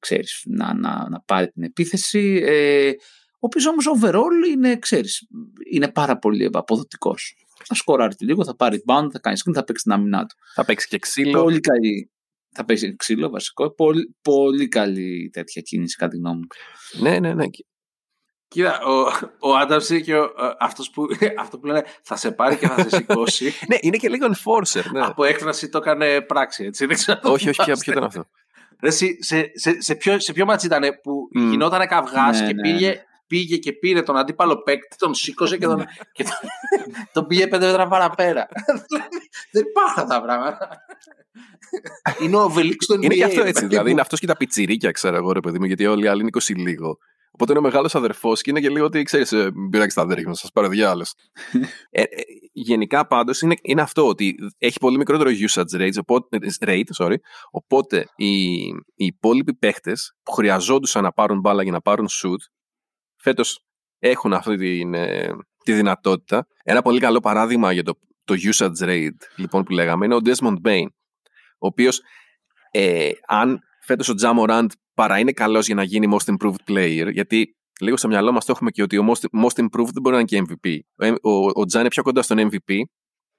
[0.06, 2.42] ξέρεις, να, να, να πάρει την επίθεση.
[2.46, 2.90] Ε,
[3.34, 5.28] ο οποίος όμως overall είναι, ξέρεις,
[5.72, 7.36] είναι πάρα πολύ αποδοτικός.
[7.64, 10.36] Θα σκοράρει λίγο, θα πάρει bound, θα κάνει screen, θα παίξει την άμυνά του.
[10.54, 11.42] Θα παίξει και ξύλο.
[11.42, 12.12] Πολύ καλή.
[12.52, 13.72] Θα παίξει ξύλο βασικό.
[13.72, 16.48] Πολύ, πολύ καλή τέτοια κίνηση κατά τη γνώμη μου.
[17.02, 17.46] Ναι, ναι, ναι.
[18.48, 18.92] Κοίτα, ο,
[19.40, 21.08] ο Άνταμς είναι και ο, αυτός που,
[21.44, 23.46] αυτό που λένε θα σε πάρει και θα σε σηκώσει.
[23.70, 24.84] ναι, είναι και λίγο enforcer.
[24.92, 25.02] Ναι.
[25.02, 26.86] Από έκφραση το έκανε πράξη, έτσι.
[26.86, 27.20] Δεν ξέρω.
[27.24, 28.28] όχι, όχι, ποιο ήταν αυτό.
[28.86, 31.40] Ρε, εσύ, σε, σε, σε, ποιο, σε ποιο ματς ήταν που Mm.
[31.50, 32.96] γινόταν καυγάς Ναι, και ναι, πήγε, ναι.
[33.28, 36.34] πήγε και πήρε τον αντίπαλο παίκτη, τον σήκωσε και τον, και τον,
[37.14, 38.48] τον πήγε πέντε μέτρα παραπέρα.
[39.52, 40.70] Δεν υπάρχουν αυτά τα πράγματα.
[42.22, 43.04] Είναι ο Οβελίξ του NBA.
[43.04, 43.54] Είναι και αυτό ρε έτσι.
[43.54, 43.92] παιδί Δηλαδή μου.
[43.92, 46.30] είναι αυτός και τα πιτσιρίκια, ξέρω εγώ, ρε παιδί μου, γιατί όλοι οι άλλοι είναι
[46.34, 46.98] 20 λίγο.
[47.36, 49.34] Οπότε είναι ο μεγάλος αδερφός και είναι και λίγο ότι ξέρεις,
[49.70, 51.10] πειράξει τα αδέρφια, να σας πάρω διάολο.
[51.90, 52.08] ε, ε,
[52.52, 57.16] γενικά πάντως είναι, είναι αυτό ότι έχει πολύ μικρότερο usage rate, οπότε, rate sorry,
[57.52, 62.42] οπότε οι, οι υπόλοιποι παίχτες που χρειαζόντουσαν να πάρουν μπάλα για να πάρουν shoot,
[63.16, 63.66] φέτος
[64.00, 65.30] έχουν αυτή την, ε,
[65.64, 66.48] τη δυνατότητα.
[66.64, 70.58] Ένα πολύ καλό παράδειγμα για το, το usage rate λοιπόν που λέγαμε είναι ο Desmond
[70.66, 70.88] Bain,
[71.58, 72.02] ο οποίος
[72.72, 77.56] ε, αν φέτος ο Jamorant παρά είναι καλός για να γίνει most improved player, γιατί
[77.80, 80.20] λίγο στο μυαλό μας το έχουμε και ότι ο most, most improved δεν μπορεί να
[80.20, 80.80] είναι και MVP.
[81.22, 82.74] Ο, ο, ο Τζαν είναι πιο κοντά στον MVP.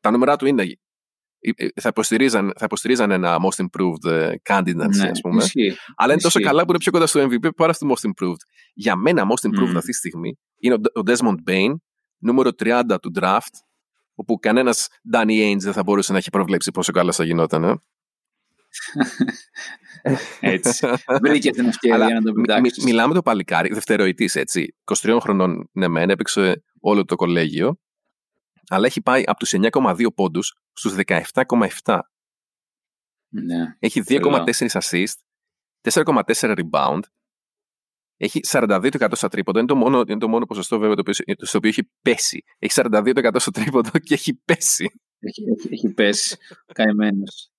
[0.01, 0.63] Τα νούμερα του είναι.
[0.63, 5.43] ε, ε, Θα υποστηρίζαν, θα υποστηρίζαν ένα most improved ε, candidacy, Ναι, ας πούμε.
[5.43, 5.77] ισχύει.
[5.97, 6.51] Αλλά είναι τόσο ισχύει.
[6.51, 8.41] καλά που είναι πιο κοντά στο MVP παρά στο most improved.
[8.75, 9.77] Για μένα, most improved Μμμ.
[9.77, 11.75] αυτή τη στιγμή είναι ο, ο Desmond Bain,
[12.19, 13.55] νούμερο 30 του draft,
[14.15, 17.65] όπου κανένας Danny Ainge δεν θα μπορούσε να έχει προβλέψει πόσο καλά θα γινόταν.
[17.65, 17.75] Ε.
[20.41, 20.87] Έτσι.
[21.23, 22.85] Βρήκε την ευκαιρία Αλλά να το μι- μι- πετάξεις.
[22.85, 24.75] μιλάμε το παλικάρι, δευτεροετής έτσι.
[24.85, 27.79] 23 χρονών ναι, μεν, έπαιξε όλο το κολέγιο,
[28.69, 31.99] αλλά έχει πάει από τους 9,2 πόντους στους 17,7.
[33.29, 33.77] Ναι.
[33.79, 34.45] Έχει Τρελό.
[34.47, 35.15] 2,4 assist,
[35.93, 37.01] 4,4 rebound,
[38.17, 39.59] έχει 42% στα τρίποντα.
[39.59, 42.45] Είναι το μόνο, είναι το μόνο ποσοστό βέβαια το οποίο, στο οποίο έχει πέσει.
[42.59, 44.91] Έχει 42% στο τρίποντο και έχει πέσει.
[45.19, 46.37] Έχει, έχει, έχει πέσει.
[46.73, 47.51] Καημένος.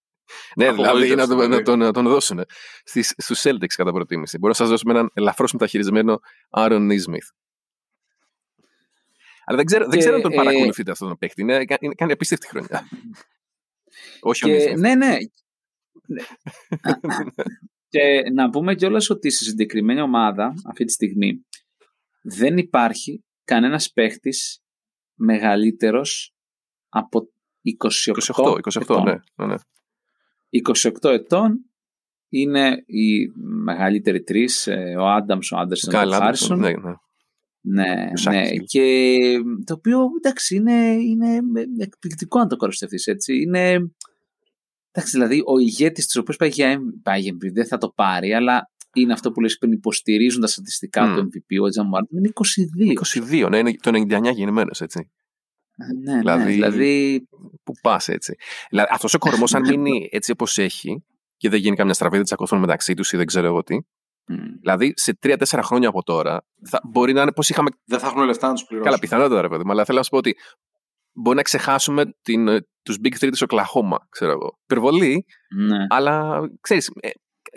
[0.56, 1.56] Ναι, δηλαδή Απογοήτευση, να, τον- δηλαδή.
[1.56, 2.42] να, τον, να τον δώσουν
[2.84, 4.38] στις, στους Celtics κατά προτίμηση.
[4.38, 7.28] Μπορώ να σας δώσουμε έναν ελαφρώς μεταχειρισμένο Aaron Nesmith.
[9.46, 11.42] Αλλά δεν ξέρω, δεν Και, ξέρω αν τον ε, παρακολουθείτε αυτόν τον παίχτη.
[11.42, 12.88] Είναι, είναι, κάνει απίστευτη χρονιά.
[14.22, 14.78] Όχι ο Και, Nesmith.
[14.80, 15.18] ναι, ναι.
[16.08, 16.24] Ναι.
[17.90, 21.46] και να πούμε κιόλας ότι στη συγκεκριμένη ομάδα αυτή τη στιγμή
[22.22, 24.62] δεν υπάρχει κανένας παίχτης
[25.14, 26.34] μεγαλύτερος
[26.90, 27.30] από
[28.06, 29.04] 28, 28, 28, ετών.
[29.04, 29.56] ναι, ναι, ναι.
[30.52, 31.60] 28 ετών
[32.30, 33.28] είναι οι
[33.64, 36.60] μεγαλύτεροι τρεις, ε, ο Άνταμς, ο Άντερσον και ο Καλά, Χάρισον.
[36.60, 36.94] ναι, ναι.
[37.62, 38.44] Ναι, Ο ναι.
[38.50, 38.64] Shaquille.
[38.66, 39.18] Και
[39.66, 41.40] το οποίο εντάξει είναι, είναι
[41.78, 43.42] εκπληκτικό να το κοροστευτείς έτσι.
[43.42, 43.70] Είναι,
[44.92, 47.90] εντάξει, δηλαδή ο ηγέτης της οποίας πάει για, M- πάει για MVP δεν θα το
[47.96, 51.16] πάρει, αλλά είναι αυτό που λες πριν υποστηρίζουν τα στατιστικά Μμ.
[51.16, 52.94] του MVP, ο Τζαμουάρντ είναι 22.
[53.46, 55.12] 22, ναι, είναι το 99 γεννημένος, έτσι.
[56.04, 57.22] Ναι, ναι, Δηλαδή- δηλαδή,
[57.64, 58.36] Πού πας έτσι.
[58.70, 61.04] Δηλαδή, αυτός ο κορμός, αν μείνει έτσι όπως έχει
[61.38, 63.76] και δεν γίνει καμιά στραβή, δεν τσακωθούν μεταξύ τους ή δεν ξέρω εγώ τι.
[63.76, 67.70] μ, Δηλαδή, σε 3-4 χρόνια από τώρα, θα, μπορεί να είναι πώ είχαμε.
[67.86, 68.90] Δεν θα έχουν λεφτά να τους πληρώσουν.
[68.92, 70.36] Καλά, πιθανότατα, ρε παιδί μου, αλλά θέλω να σου πω ότι
[71.14, 72.04] μπορεί να ξεχάσουμε
[72.84, 74.60] τους Big Three της Οκλαχώμα, ξέρω εγώ.
[74.64, 75.86] Υπερβολή, ναι.
[75.90, 77.10] αλλά ξέρεις, ε,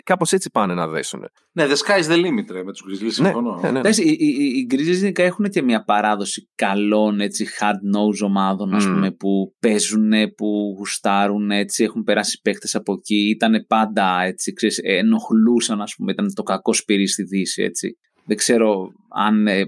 [0.03, 1.25] κάπως έτσι πάνε να δέσουν.
[1.51, 3.03] Ναι, the sky's the limit ρε, με τους Grizzlies.
[3.03, 3.55] Ναι, Συμφωνώ.
[3.55, 3.79] ναι, ναι, ναι.
[3.79, 8.73] Εντάξει, οι, οι, οι Grizzlies γενικά έχουν και μια παράδοση καλών έτσι, hard nose ομάδων
[8.73, 8.93] ας Μμμ.
[8.93, 14.77] πούμε, που παίζουν, που γουστάρουν, έτσι, έχουν περάσει παίχτες από εκεί, ήταν πάντα έτσι, ξέρεις,
[14.83, 17.97] ε, ενοχλούσαν ας πούμε, ήταν το κακό σπυρί στη Δύση έτσι.
[18.25, 19.65] Δεν ξέρω αν ε, η,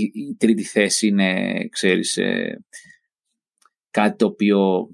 [0.00, 2.58] η- η τρίτη θέση είναι, ξέρεις, ε,
[3.90, 4.88] κάτι το οποίο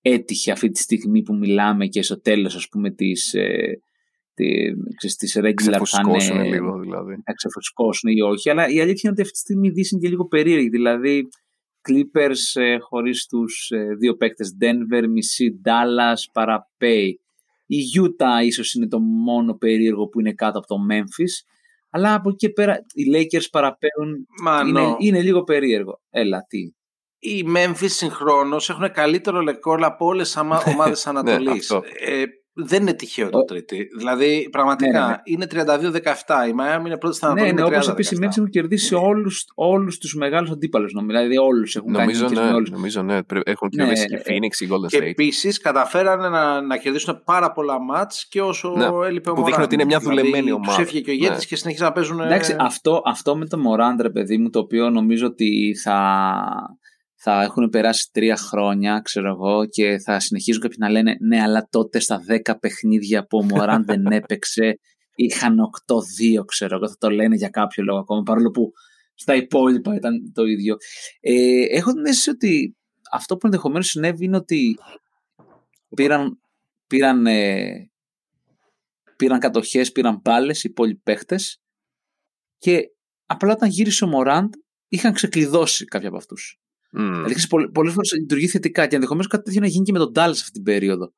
[0.00, 3.80] έτυχε αυτή τη στιγμή που μιλάμε και στο τέλος ας πούμε της, ε,
[4.36, 4.46] τη,
[4.96, 7.16] ξέρεις, της regular θα Ξεφουσκώσουν είναι λίγο δηλαδή.
[7.26, 8.50] να ξεφουσκώσουν ή όχι.
[8.50, 10.68] Αλλά η αλήθεια είναι ότι αυτή τη στιγμή η Δύση είναι και λίγο περίεργη.
[10.68, 11.28] Δηλαδή,
[11.88, 17.20] Clippers ε, χωρίς τους ε, δύο παίκτες Denver, μισή Dallas, παραπέει.
[17.66, 21.46] Η Utah ίσως είναι το μόνο περίεργο που είναι κάτω από το Memphis.
[21.90, 24.26] Αλλά από εκεί και πέρα οι Lakers παραπέμπουν.
[24.42, 24.80] Μανώ.
[24.80, 26.00] Είναι, είναι λίγο περίεργο.
[26.10, 26.58] Έλα, τι.
[27.18, 30.40] Οι Memphis συγχρόνως έχουν καλύτερο ρεκόρ από όλες τι
[30.72, 31.70] ομάδες Ανατολής.
[31.70, 31.82] αυτό.
[31.98, 32.24] ε,
[32.58, 33.88] δεν είναι τυχαίο το Ο- τρίτη.
[33.98, 36.48] Δηλαδή, πραγματικά Ναι, ναι, είναι 32-17.
[36.48, 37.62] Η Miami είναι πρώτη στα Ναι, Ανατολή.
[37.62, 38.24] ναι, με όπω επίσης οι 30-17.
[38.28, 40.92] Memphis έχουν κερδίσει όλους όλους τους μεγάλους αντίπαλους.
[41.06, 42.70] Δηλαδή, όλους έχουν Νομίζω κάνει νίκες ναι, με όλους.
[42.70, 43.22] νομίζω ναι.
[43.22, 45.02] Πρέ- Έχουν Ναι, κερδίσει και η ε, Phoenix, η Golden Και State.
[45.02, 49.60] επίσης καταφέρανε να, να κερδίσουν πάρα πολλά μάτς και όσο Ναι, έλειπε ο που δείχνει
[49.60, 49.64] Morant.
[49.64, 50.72] ότι είναι μια δουλεμένη δηλαδή, ομάδα.
[50.76, 51.44] Τους έφυγε και ο ηγέτης Ναι.
[51.44, 52.20] και συνεχίζουν να παίζουν.
[52.20, 55.98] ε, Εντάξει, αυτό, αυτό με το Μωράντ, ρε παιδί μου, το οποίο νομίζω ότι θα,
[57.16, 61.68] θα έχουν περάσει τρία χρόνια, ξέρω εγώ, και θα συνεχίζουν κάποιοι να λένε ναι, αλλά
[61.70, 64.78] τότε στα 10 παιχνίδια που ο Μωράντ δεν έπαιξε,
[65.14, 65.56] είχαν
[66.38, 68.72] 8-2, ξέρω εγώ, θα το λένε για κάποιο λόγο ακόμα, παρόλο που
[69.14, 70.76] στα υπόλοιπα ήταν το ίδιο.
[71.20, 72.76] Ε, έχω την αίσθηση ότι
[73.12, 74.78] αυτό που ενδεχομένως συνέβη είναι ότι
[75.94, 76.40] πήραν,
[76.86, 77.90] πήραν, ε,
[79.16, 81.60] πήραν κατοχές, πήραν μπάλες οι υπόλοιποι παίχτες
[82.58, 82.90] και
[83.26, 84.54] απλά όταν γύρισε ο Μωράντ
[84.88, 86.60] είχαν ξεκλειδώσει κάποιοι από αυτούς.
[86.90, 87.04] Μμμ.
[87.10, 89.98] Δηλαδή, ξέρεις, πολλ- πολλές φορές λειτουργεί θετικά και ενδεχομένως κάτι τέτοιο να γίνει και με
[89.98, 91.12] τον Dallas αυτή την περίοδο.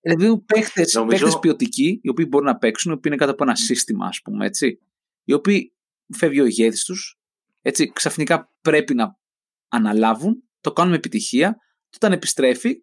[0.00, 3.44] Δηλαδή, παίχτε Νομίζω- παίχτες ποιοτικοί, οι οποίοι μπορούν να παίξουν, οι οποίοι είναι κάτω από
[3.44, 4.78] ένα σύστημα, ας πούμε, έτσι.
[5.24, 5.74] Οι οποίοι
[6.16, 7.18] φεύγει ο ηγέτης τους,
[7.62, 9.18] έτσι, ξαφνικά πρέπει να
[9.68, 11.56] αναλάβουν, το κάνουν με επιτυχία,
[11.88, 12.80] και όταν επιστρέφει,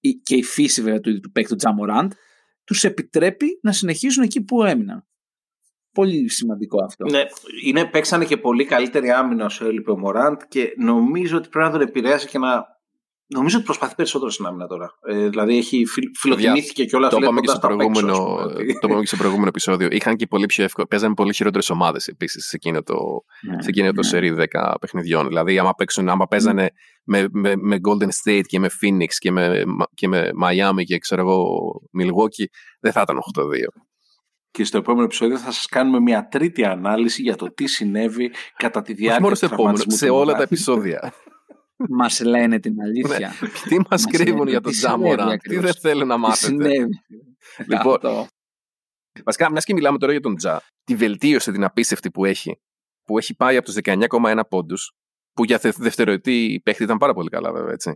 [0.00, 2.12] η- και η φύση βέβαια του, του παίκτη του Τζαμοράντ,
[2.64, 5.06] τους επιτρέπει να συνεχίσουν εκεί που έμειναν.
[5.94, 7.04] Πολύ σημαντικό αυτό.
[7.10, 7.22] Ναι,
[7.64, 11.72] είναι, παίξανε και πολύ καλύτερη άμυνα όσο έλειπε ο Μωράντ και νομίζω ότι πρέπει να
[11.72, 12.72] τον επηρέασε και να.
[13.26, 14.90] Νομίζω ότι προσπαθεί περισσότερο στην άμυνα τώρα.
[15.08, 18.36] Ε, δηλαδή έχει φιλ, φιλοτιμήθηκε κιόλα Το είπαμε και, στο προηγούμενο,
[18.80, 19.88] το είπαμε και στο προηγούμενο επεισόδιο.
[19.90, 20.86] Είχαν και πολύ πιο εύκολο.
[20.86, 22.94] Παίζανε πολύ χειρότερες ομάδες επίσης σε εκείνο το,
[23.50, 24.02] Ναι, σε εκείνο το ναι.
[24.02, 25.28] σερί 10 παιχνιδιών.
[25.28, 26.70] Δηλαδή, άμα, παίξουν, άμα παίζανε
[27.04, 29.62] με, με, με Golden State και με Phoenix και με,
[29.94, 31.46] και με Miami και ξέρω εγώ
[32.00, 32.44] Milwaukee,
[32.80, 33.44] δεν θα ήταν 8-2.
[34.56, 38.82] Και στο επόμενο επεισόδιο θα σας κάνουμε μια τρίτη ανάλυση για το τι συνέβη κατά
[38.82, 40.52] τη Όχι διάρκεια μόνο του στο επόμενο, τραυματισμού σε του όλα τα Μωράντ.
[40.52, 41.12] επεισόδια.
[41.88, 43.32] Μας λένε την αλήθεια.
[43.68, 45.64] τι μας Μας κρύβουν λένε για τι τον συνέβη Τζάμορα, τι ακριβώς.
[45.64, 46.88] δεν θέλουν να Τι μάθετε; συνέβη.
[47.68, 48.26] Λοιπόν, Αυτό.
[49.24, 52.60] Βασικά, μιας και μιλάμε τώρα για τον Τζα, τη βελτίωση την απίστευτη που έχει,
[53.04, 54.92] που έχει πάει από τους 19,1 πόντους,
[55.32, 57.94] που για θε- δευτεροετή παίχτη ήταν πάρα πολύ καλά, βέβαια, έτσι.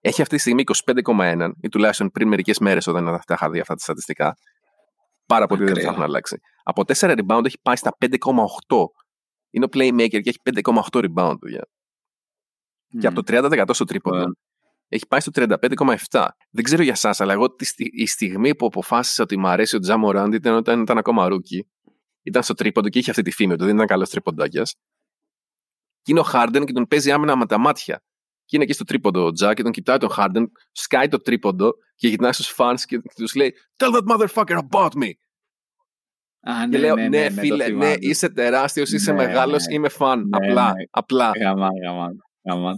[0.00, 3.74] Έχει αυτή τη στιγμή 25,1 ή τουλάχιστον πριν μερικές μέρες όταν τα είχα δει αυτά
[3.74, 4.36] τα στατιστικά.
[5.26, 5.90] Πάρα πολύ δεν θα Ακραίο.
[5.92, 6.36] έχουν αλλάξει.
[6.62, 8.86] Από 4 rebound έχει πάει στα 5,8.
[9.50, 11.36] Είναι ο playmaker και έχει 5,8 rebound.
[11.40, 11.68] παιδιά.
[13.00, 14.28] Και από το 30% στο τρίποντο Ωραία.
[14.88, 16.28] έχει πάει στο 35,7.
[16.50, 19.76] Δεν ξέρω για εσά, αλλά εγώ τη, στι- η στιγμή που αποφάσισα ότι μου αρέσει
[19.76, 21.68] ο Τζα Μοράντ ήταν όταν ήταν ακόμα rookie.
[22.22, 24.74] Ήταν στο τρίποντο και είχε αυτή τη φήμη ότι δεν ήταν καλός τριποντάκιας.
[26.02, 28.02] Και είναι ο Χάρντεν και τον παίζει άμυνα με τα μάτια.
[28.46, 31.72] Και είναι εκεί στο τρίποντο ο Τζα και τον κοιτάει τον Χάρντεν, σκάει το τρίποντο
[31.96, 35.10] και γυρνάει στους fans και τους λέει Tell that motherfucker about me.
[36.50, 37.94] Α, και λέω, ναι, ναι, το φίλε, ναι, θυμάμαι.
[37.98, 39.74] είσαι τεράστιος, είσαι Ναι, μεγάλος, ναι.
[39.74, 40.18] είμαι φαν.
[40.28, 40.84] Ναι, απλά, ναι.
[40.90, 41.30] απλά.
[41.40, 42.08] Γαμά, γαμά,
[42.48, 42.72] γαμά.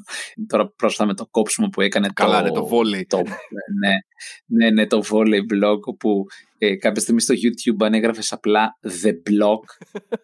[0.47, 3.07] Τώρα πρόσφατα με το κόψιμο που έκανε Καλά, το, ναι, το βόλεϊ.
[3.07, 3.23] το,
[3.81, 3.95] ναι,
[4.47, 6.25] ναι, ναι, το volley blog όπου
[6.59, 9.63] ε, κάποια στιγμή στο YouTube αν έγραφες απλά the block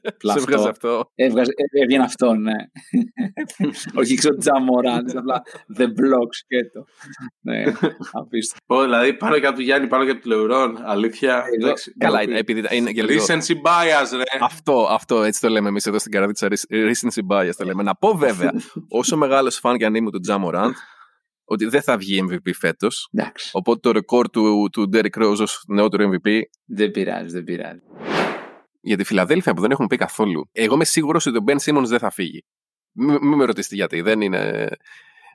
[0.02, 1.10] απλά Σε βγάζει αυτό, αυτό.
[1.14, 2.52] έβγαζε, ε, έβγαινε αυτό, ναι.
[4.00, 5.42] Όχι ξέρω Τζαμοράν, απλά
[5.78, 6.84] the block σκέτο.
[7.40, 7.62] ναι,
[8.20, 8.64] απίστευτο.
[8.66, 10.78] Πω, δηλαδή πάνω και από του Γιάννη, πάνω και από του Λεουρών.
[10.84, 11.32] Αλήθεια.
[11.34, 11.92] Εγώ- εντάξει.
[11.98, 12.30] Καλά, ντροπή.
[12.30, 13.24] είναι, επειδή είναι και λίγο.
[13.24, 14.22] Recency bias, ρε.
[14.40, 16.48] Αυτό, αυτό έτσι το λέμε εμείς εδώ στην καραδίτσα.
[16.70, 17.82] Recency bias το λέμε.
[17.82, 18.50] Να πω βέβαια,
[19.00, 20.72] όσο μεγάλος φαν και αν είμαι του Τζα Μοράντ,
[21.44, 23.08] ότι δεν θα βγει MVP φέτος.
[23.12, 27.80] Εντάξει, Οπότε το ρεκόρ του, του Derrick Rose ως νεότερο MVP δεν πειράζει, δεν πειράζει.
[28.80, 30.48] για τη Φιλαδέλφια που δεν έχουμε πει καθόλου.
[30.52, 32.44] Εγώ είμαι σίγουρος ότι ο Ben Simmons δεν θα φύγει.
[32.96, 34.00] Μην μη με ρωτήσετε γιατί.
[34.00, 34.68] Δεν είναι.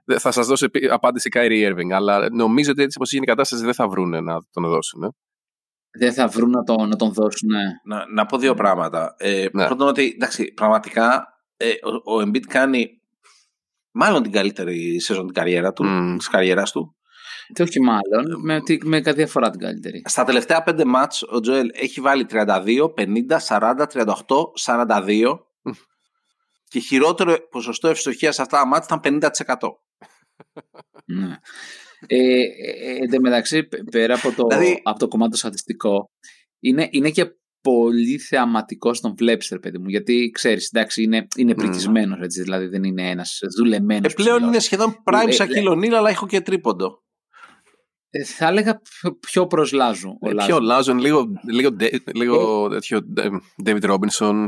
[0.06, 3.28] δεν- Θα σας δώσω επί- απάντηση Kyrie Irving, αλλά νομίζω ότι έτσι όπως γίνει η
[3.28, 5.04] κατάσταση δεν θα βρούνε να τον δώσουν.
[5.04, 5.08] ε.
[6.00, 7.50] Δεν θα βρουν να, τον- να τον δώσουν.
[7.50, 7.63] ναι.
[7.95, 9.15] Να, να πω δύο πράγματα.
[9.17, 9.65] Ε, Ναι.
[9.65, 11.69] Πρώτον ότι εντάξει, πραγματικά ε,
[12.06, 12.98] ο, ο Embiid κάνει
[13.99, 16.17] μάλλον την καλύτερη σεζόν την καριέρα του, Μμ.
[16.17, 16.93] της καριέρας του.
[17.53, 20.01] Και όχι μάλλον, με, τη- με κάτι διαφορά την καλύτερη.
[20.05, 24.05] Στα τελευταία πέντε μάτς ο Τζοέλ έχει βάλει 32, 50, 40, 38,
[24.65, 25.39] 42
[26.67, 29.29] και χειρότερο ποσοστό ευστοχίας σε αυτά τα μάτς ήταν 50%.
[31.05, 31.35] Ναι.
[32.07, 36.12] Ε, ε, εν τω μεταξύ, π- πέρα από το, Δηλαδή- από το κομμάτι το στατιστικό,
[36.59, 37.25] είναι, είναι και
[37.62, 39.89] πολύ θεαματικός στον βλέπεις, ρε παιδί μου.
[39.89, 42.41] Γιατί ξέρεις, εντάξει, είναι, είναι πρικισμένο, έτσι.
[42.41, 44.12] Δηλαδή δεν είναι ένας δουλεμένος.
[44.12, 47.04] Ε, πλέον είναι σχεδόν prime Ε, Σακύλο Νίλ, αλλά έχω και τρίποντο.
[48.26, 50.10] θα έλεγα πιο, πιο προς Λάζου.
[50.22, 50.48] Ο Ε, Λάζου.
[50.48, 53.28] Πιο Λάζον, λίγο, λίγο, ντε- λίγο τέτοιο ε,
[53.65, 54.48] David Robinson,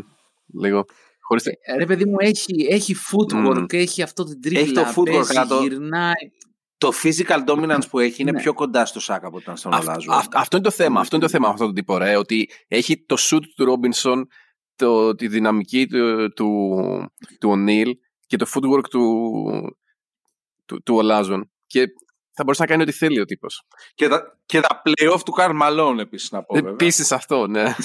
[0.61, 0.85] λίγο.
[1.19, 1.45] Χωρίς...
[1.45, 3.65] Ε, Ρε παιδί μου, έχει, έχει footwork, Μμ.
[3.69, 6.13] έχει αυτό την τρίπλα, Έχει το footwork, παίζει, αλλά το- γυρνάει.
[6.81, 8.41] Το physical dominance που έχει είναι Ναι.
[8.41, 10.11] πιο κοντά στο Σάκα από όταν στον Αυ- Ολάζο.
[10.11, 10.99] αυ- αυτό είναι το θέμα.
[10.99, 14.21] Αυτό είναι το θέμα με αυτόν τον τύπο, ρε, ότι έχει το shoot του Robinson
[14.75, 16.75] το, τη δυναμική του, του,
[17.39, 17.91] του O'Neill
[18.27, 19.31] και το footwork του,
[20.65, 21.51] του, του Ολάζον.
[21.67, 21.85] Και
[22.33, 23.63] θα μπορούσε να κάνει ό,τι θέλει ο τύπος.
[23.93, 26.57] Και τα, και τα playoff του Καρμαλόν επίσης να πω.
[26.57, 27.63] Επίσης αυτό, ναι.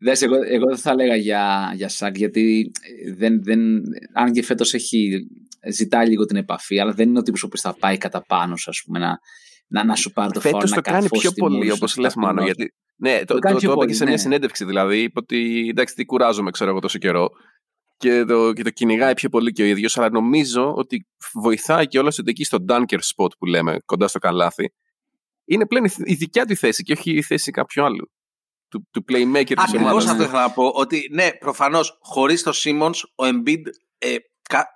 [0.00, 2.70] Δες, εγώ, εγώ δεν θα έλεγα για, για Σάκ γιατί
[3.16, 3.60] δεν, δεν,
[4.12, 5.26] αν και φέτος έχει
[5.70, 8.70] ζητάει λίγο την επαφή αλλά δεν είναι ο τύπος που θα πάει κατά πάνω σου
[8.70, 9.18] ας πούμε να,
[9.66, 12.74] να, να σου πάρει το φόρο Φέτος το κάνει πιο πολύ όπως λες Μάνο γιατί
[12.96, 14.18] ναι, το, το, το, το, το και σε μια ναι.
[14.18, 17.30] συνέντευξη δηλαδή είπε ότι εντάξει τι κουράζομαι ξέρω εγώ τόσο καιρό
[17.96, 21.98] και το, και το κυνηγάει πιο πολύ και ο ίδιος, αλλά νομίζω ότι βοηθάει και
[21.98, 24.72] όλα ότι εκεί στο dunker spot που λέμε, κοντά στο καλάθι,
[25.44, 28.10] είναι πλέον η δικιά του θέση και όχι η θέση κάποιου άλλου.
[28.74, 30.06] Του, του playmaker της ομάδας.
[30.06, 30.70] αυτό ήθελα να πω.
[30.74, 33.62] Ότι ναι, προφανώς χωρίς το Simmons ο Embiid
[33.98, 34.16] ε,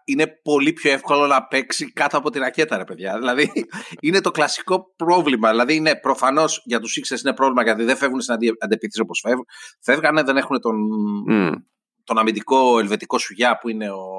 [0.04, 3.18] είναι πολύ πιο εύκολο να παίξει κάτω από τη ρακέτα, ρε παιδιά.
[3.18, 3.50] Δηλαδή
[4.06, 5.50] είναι το κλασικό πρόβλημα.
[5.50, 9.24] Δηλαδή, ναι, προφανώς για τους Sixers είναι πρόβλημα γιατί δεν φεύγουν στην αντεπίθεση όπως
[9.80, 10.76] φεύγανε, δεν έχουν τον,
[11.30, 11.52] mm
[12.08, 14.17] τον αμυντικό ελβετικό σουγιά που είναι ο,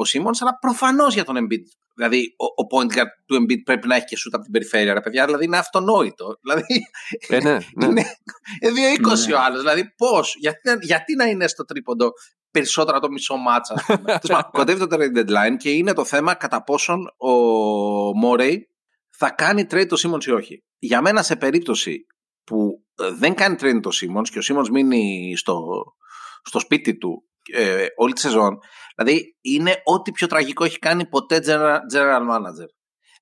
[0.00, 1.64] ο Σίμονς, αλλά προφανώς για τον Embiid.
[1.94, 4.94] Δηλαδή, ο, ο point guard του Embiid πρέπει να έχει και σούτ από την περιφέρεια,
[4.94, 5.24] ρε παιδιά.
[5.24, 6.38] Δηλαδή, είναι αυτονόητο.
[6.42, 6.64] Δηλαδή,
[7.28, 7.86] ε, ναι, ναι.
[7.86, 8.04] είναι
[9.00, 9.34] 2-20 ναι.
[9.34, 9.58] ο άλλος.
[9.60, 12.10] Δηλαδή, πώς, γιατί, γιατί να είναι στο τρίποντο
[12.50, 13.84] περισσότερο το μισό μάτσα.
[14.52, 17.32] Κοντεύει το trade deadline και είναι το θέμα κατά πόσον ο
[18.18, 18.68] Μόρεϊ
[19.10, 20.64] θα κάνει trade το Simmons ή όχι.
[20.78, 22.06] Για μένα, σε περίπτωση
[22.44, 25.84] που ε, δεν κάνει trade το Simmons και ο Simmons μείνει στο,
[26.42, 28.58] στο σπίτι του ε, όλη τη σεζόν.
[28.96, 32.68] Δηλαδή είναι ό,τι πιο τραγικό έχει κάνει ποτέ general, general manager.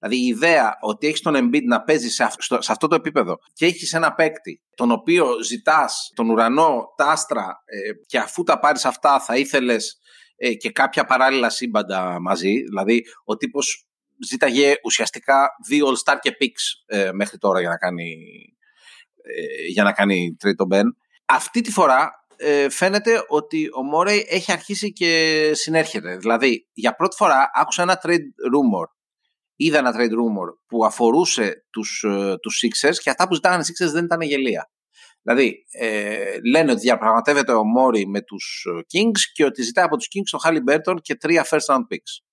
[0.01, 3.37] Δηλαδή η ιδέα ότι έχεις τον Embiid να παίζει σε, αυτό, σε αυτό το επίπεδο
[3.53, 8.59] και έχεις ένα παίκτη τον οποίο ζητάς τον ουρανό, τα άστρα ε, και αφού τα
[8.59, 10.01] πάρεις αυτά θα ήθελες
[10.37, 12.63] ε, και κάποια παράλληλα σύμπαντα μαζί.
[12.63, 13.87] Δηλαδή ο τύπος
[14.27, 18.17] ζήταγε ουσιαστικά δύο All-Star και Picks ε, μέχρι τώρα για να κάνει,
[19.23, 20.85] ε, για να κάνει trade Ben.
[21.27, 26.17] Αυτή τη φορά ε, φαίνεται ότι ο Μόρεϊ έχει αρχίσει και συνέρχεται.
[26.17, 28.87] Δηλαδή, για πρώτη φορά άκουσα ένα trade rumor.
[29.57, 33.73] Είδα ένα trade rumor που αφορούσε τους, ε, τους Sixers και αυτά που ζητάγανε οι
[33.73, 34.71] Sixers δεν ήταν γελία.
[35.23, 39.97] Δηλαδή, ε, λένε ότι διαπραγματεύεται ο Μόρι με τους ε, Kings και ότι ζητάει από
[39.97, 42.25] τους Kings τον Burton και τρία first round picks.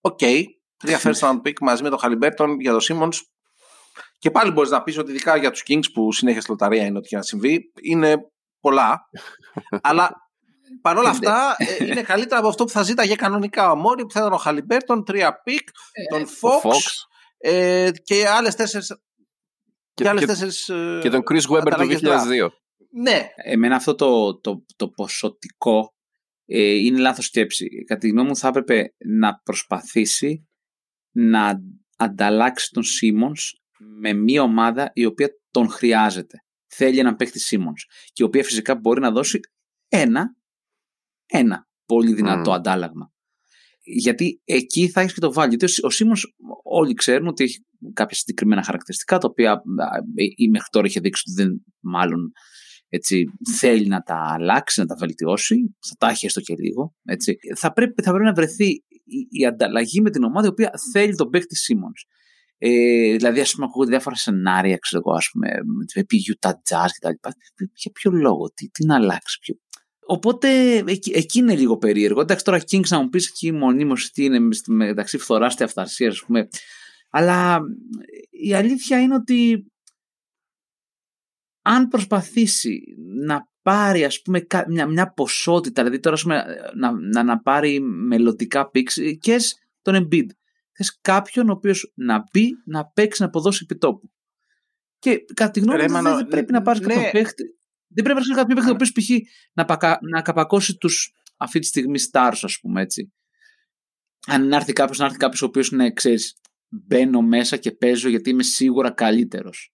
[0.00, 0.42] OK, okay,
[0.76, 3.18] τρία first round pick μαζί με τον Burton για τον Simmons
[4.24, 6.98] και πάλι μπορείς να πεις ότι ειδικά για τους Kings που συνέχεια στη λοταρία είναι
[6.98, 8.16] ό,τι και να συμβεί, είναι
[8.64, 9.08] πολλά.
[9.88, 10.10] αλλά
[10.80, 14.20] παρόλα αυτά ε, είναι καλύτερα από αυτό που θα ζήταγε κανονικά ο Μόρι που θα
[14.20, 16.78] ήταν ο Χαλιμπέρτον, τρία pick, ε, τον Fox,
[17.38, 18.98] ε, και άλλες τέσσερις.
[19.94, 20.64] Και, και, τέσσερις,
[21.00, 22.48] και τον Chris Webber το 2002.
[22.90, 23.28] Ναι.
[23.44, 25.94] Εμένα αυτό το, το, το ποσοτικό
[26.46, 27.84] ε, είναι λάθος σκέψη.
[27.84, 30.48] Κατά τη γνώμη μου θα έπρεπε να προσπαθήσει
[31.10, 31.60] να
[31.96, 36.43] ανταλλάξει τον Σίμονς με μια ομάδα η οποία τον χρειάζεται
[36.76, 37.82] θέλει έναν παίχτη Simmons
[38.12, 39.40] και η οποία φυσικά μπορεί να δώσει
[39.88, 40.36] ένα,
[41.26, 42.54] ένα πολύ δυνατό mm.
[42.54, 43.12] αντάλλαγμα.
[43.82, 45.48] Γιατί εκεί θα έχεις και το value.
[45.48, 46.20] Γιατί ο Simmons
[46.62, 49.62] όλοι ξέρουν ότι έχει κάποια συγκεκριμένα χαρακτηριστικά τα οποία
[50.36, 52.32] ή μέχρι τώρα είχε δείξει ότι δεν μάλλον
[52.88, 53.24] έτσι,
[53.58, 56.94] θέλει να τα αλλάξει, να τα βελτιώσει, θα τα έχει έστω και λίγο.
[57.04, 57.36] Έτσι.
[57.56, 61.14] Θα, πρέπει, θα πρέπει να βρεθεί η, η ανταλλαγή με την ομάδα η οποία θέλει
[61.14, 62.13] τον παίχτη Simmons.
[62.66, 65.48] Ε, δηλαδή, ας πούμε, ακούγονται διάφορα σενάρια, ξέρω εγώ, ας πούμε,
[65.92, 67.28] επί Utah Jazz κτλ.
[67.74, 69.54] Για ποιο λόγο, τι, τι να αλλάξει, ποιο...
[70.06, 72.20] Οπότε εκεί, εκεί, είναι λίγο περίεργο.
[72.20, 76.22] Εντάξει, τώρα Kings να μου πεις εκεί μονίμως τι είναι μεταξύ φθορά και αυθαρσία, ας
[76.26, 76.48] πούμε.
[77.10, 77.60] Αλλά
[78.30, 79.66] η αλήθεια είναι ότι
[81.62, 82.84] αν προσπαθήσει
[83.24, 88.70] να πάρει ας πούμε μια, μια ποσότητα, δηλαδή τώρα πούμε, να, να, να πάρει μελλοντικά
[88.70, 89.36] πίξ και
[89.82, 90.26] τον Embiid
[90.76, 94.12] Θες κάποιον ο οποίος να μπει, να παίξει, να αποδώσει επιτόπου.
[94.98, 96.94] Και κατά τη γνώμη μου δεν πρέπει να πάρεις ναι.
[96.94, 97.42] κάποιον παίχτη.
[97.86, 99.28] Δεν πρέπει να πάρεις κάποιον παίχτη ο οποίος π.χ.
[99.52, 103.12] να, πακα, να καπακώσει τους αυτή τη στιγμή stars, ας πούμε έτσι.
[104.26, 108.30] Αν έρθει κάποιος, να έρθει κάποιος ο οποίος ναι, ξέρεις, μπαίνω μέσα και παίζω γιατί
[108.30, 109.73] είμαι σίγουρα καλύτερος.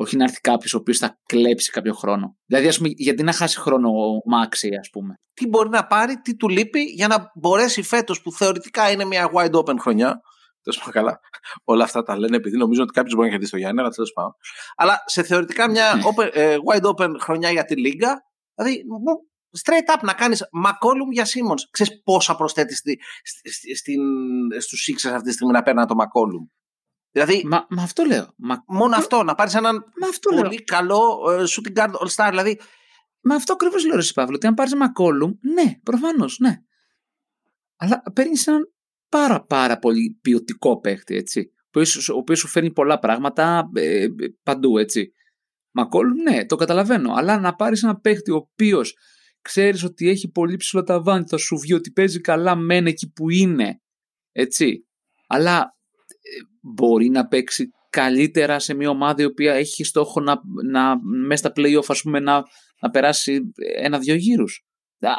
[0.00, 2.36] Όχι να έρθει κάποιος ο οποίος θα κλέψει κάποιο χρόνο.
[2.46, 5.14] Δηλαδή, ας πούμε, γιατί να χάσει χρόνο ο Μάξι, ας πούμε.
[5.32, 9.30] Τι μπορεί να πάρει, τι του λείπει για να μπορέσει φέτος που θεωρητικά είναι μια
[9.34, 10.20] wide open χρονιά.
[10.62, 11.20] Τέλος πάντων, καλά.
[11.64, 13.90] Όλα αυτά τα λένε επειδή νομίζω ότι κάποιος μπορεί να έχει δει στο Γιάννη, αλλά
[13.90, 14.32] τέλος πάντων.
[14.76, 18.20] Αλλά σε θεωρητικά μια open, ε, wide open χρονιά για τη Λίγκα,
[18.54, 18.82] δηλαδή
[19.64, 21.56] straight up να κάνεις Μακόλουμ για Σίμον.
[21.70, 23.96] Ξέρεις πόσα προσθέτεις στη, στη, στη,
[24.60, 26.44] στους Sixers αυτή τη στιγμή να παίρνει το Μακόλουμ.
[27.10, 28.34] Δηλαδή, μα, μα αυτό λέω.
[28.36, 28.64] Μα...
[28.66, 29.84] Μόνο αυτό, να πάρεις έναν
[30.20, 30.64] πολύ λέω.
[30.64, 32.28] καλό uh, shooting guard all star.
[32.30, 32.60] Δηλαδή...
[33.22, 34.34] Μα αυτό ακριβώς λέω, Ρε Παύλο.
[34.34, 36.56] Ότι αν πάρεις Μακόλουμ, ναι, προφανώς, ναι.
[37.76, 38.72] Αλλά παίρνεις έναν
[39.08, 41.52] πάρα πάρα πολύ ποιοτικό παίχτη, έτσι.
[42.14, 44.06] Ο οποίος σου φέρνει πολλά πράγματα ε,
[44.42, 45.12] παντού, έτσι.
[45.70, 47.12] Μακόλουμ, ναι, το καταλαβαίνω.
[47.12, 48.96] Αλλά να πάρεις ένα παίχτη ο οποίος
[49.42, 53.30] ξέρεις ότι έχει πολύ ψηλό ταβάνι, θα σου βγει ότι παίζει καλά μεν εκεί που
[53.30, 53.80] είναι.
[54.32, 54.86] Έτσι.
[55.26, 55.79] Αλλά ε,
[56.60, 61.52] μπορεί να παίξει καλύτερα σε μια ομάδα η οποία έχει στόχο να, να μέσα στα
[61.56, 62.42] play-off ας πούμε, να,
[62.80, 63.40] να περάσει
[63.76, 64.64] ένα-δυο γύρους.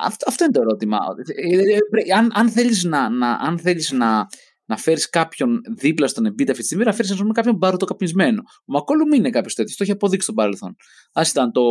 [0.04, 0.98] Αυτό, αυτό είναι το ερώτημα.
[1.36, 4.28] Ε, ε, αν, αν θέλεις να, να, αν θέλεις να,
[4.66, 8.42] να φέρεις κάποιον δίπλα στον Embiid αυτή τη στιγμή, να φέρεις κάποιον παροτοκαπνισμένο.
[8.46, 9.78] Ο Μακόλουμ είναι κάποιος τέτοιος.
[9.78, 10.76] Το έχει αποδείξει στο παρελθόν.
[11.14, 11.62] Α ήταν το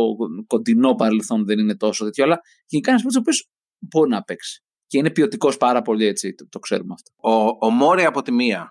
[0.47, 4.63] κοντινό παρελθόν δεν είναι τόσο τέτοιο, αλλά γενικά είναι ένα ο οποίος μπορεί να παίξει.
[4.87, 7.29] Και είναι ποιοτικός πάρα πολύ έτσι, το, το ξέρουμε αυτό.
[7.29, 8.69] Ο, ο Μόρε από τη μία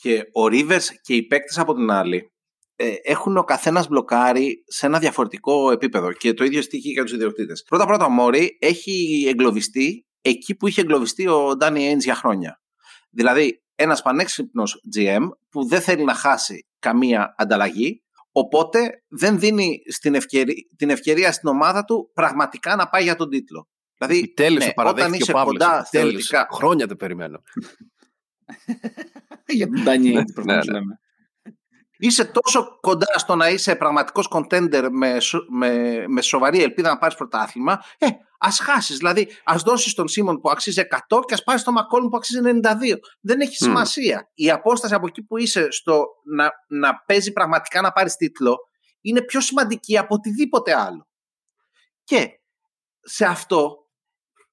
[0.00, 2.32] και ο Ρίβερ και οι παίκτες από την άλλη
[2.76, 7.12] ε, έχουν ο καθένας μπλοκάρει σε ένα διαφορετικό επίπεδο και το ίδιο στοιχείο για τους
[7.12, 7.62] ιδιοκτήτες.
[7.62, 12.60] Πρώτα-πρώτα, ο Μόρι έχει εγκλωβιστεί εκεί που είχε εγκλωβιστεί ο Ντάνι Έιντς για χρόνια.
[13.10, 20.14] Δηλαδή, ένας πανέξυπνος GM που δεν θέλει να χάσει καμία ανταλλαγή, οπότε δεν δίνει στην
[20.14, 23.68] ευκαιρία, την ευκαιρία στην ομάδα του πραγματικά να πάει για τον τίτλο.
[23.98, 26.48] Δηλαδή, ναι, όταν είσαι ο κοντά θεωρητικά.
[26.52, 27.42] Χρόνια το περιμένω.
[29.46, 30.62] για τον Ντάνι Έιντ, προφανώ
[32.00, 35.16] Είσαι τόσο κοντά στο να είσαι πραγματικός contender με,
[35.48, 37.82] με, με σοβαρή ελπίδα να πάρεις πρωτάθλημα.
[37.98, 38.06] Ε,
[38.38, 38.96] ας χάσεις.
[38.96, 42.40] Δηλαδή, ας δώσεις τον Σίμον που αξίζει 100 και ας πάρεις τον Μακόλμ που αξίζει
[42.42, 42.98] 92.
[43.20, 44.30] Δεν έχει σημασία.
[44.34, 46.06] Η απόσταση από εκεί που είσαι στο
[46.36, 48.56] να, να παίζει πραγματικά να πάρεις τίτλο
[49.00, 51.08] είναι πιο σημαντική από οτιδήποτε άλλο.
[52.04, 52.28] Και
[53.00, 53.87] σε αυτό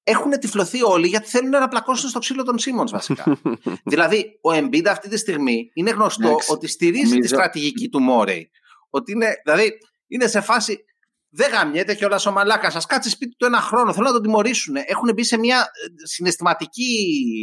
[0.08, 3.38] έχουν τυφλωθεί όλοι γιατί θέλουν να πλακώσουν στο ξύλο των Σίμον βασικά.
[3.92, 8.50] δηλαδή, ο Embiid αυτή τη στιγμή είναι γνωστό ότι στηρίζει τη στρατηγική του Μόρεϊ.
[8.90, 9.72] Ότι είναι, δηλαδή,
[10.06, 10.84] είναι σε φάση.
[11.28, 12.76] Δεν γαμιέται κιόλας ο Μαλάκας.
[12.76, 13.92] Α κάτσει σπίτι του ένα χρόνο.
[13.92, 14.76] Θέλω να τον τιμωρήσουν.
[14.76, 16.88] Έχουν μπει σε μια ε, συναισθηματική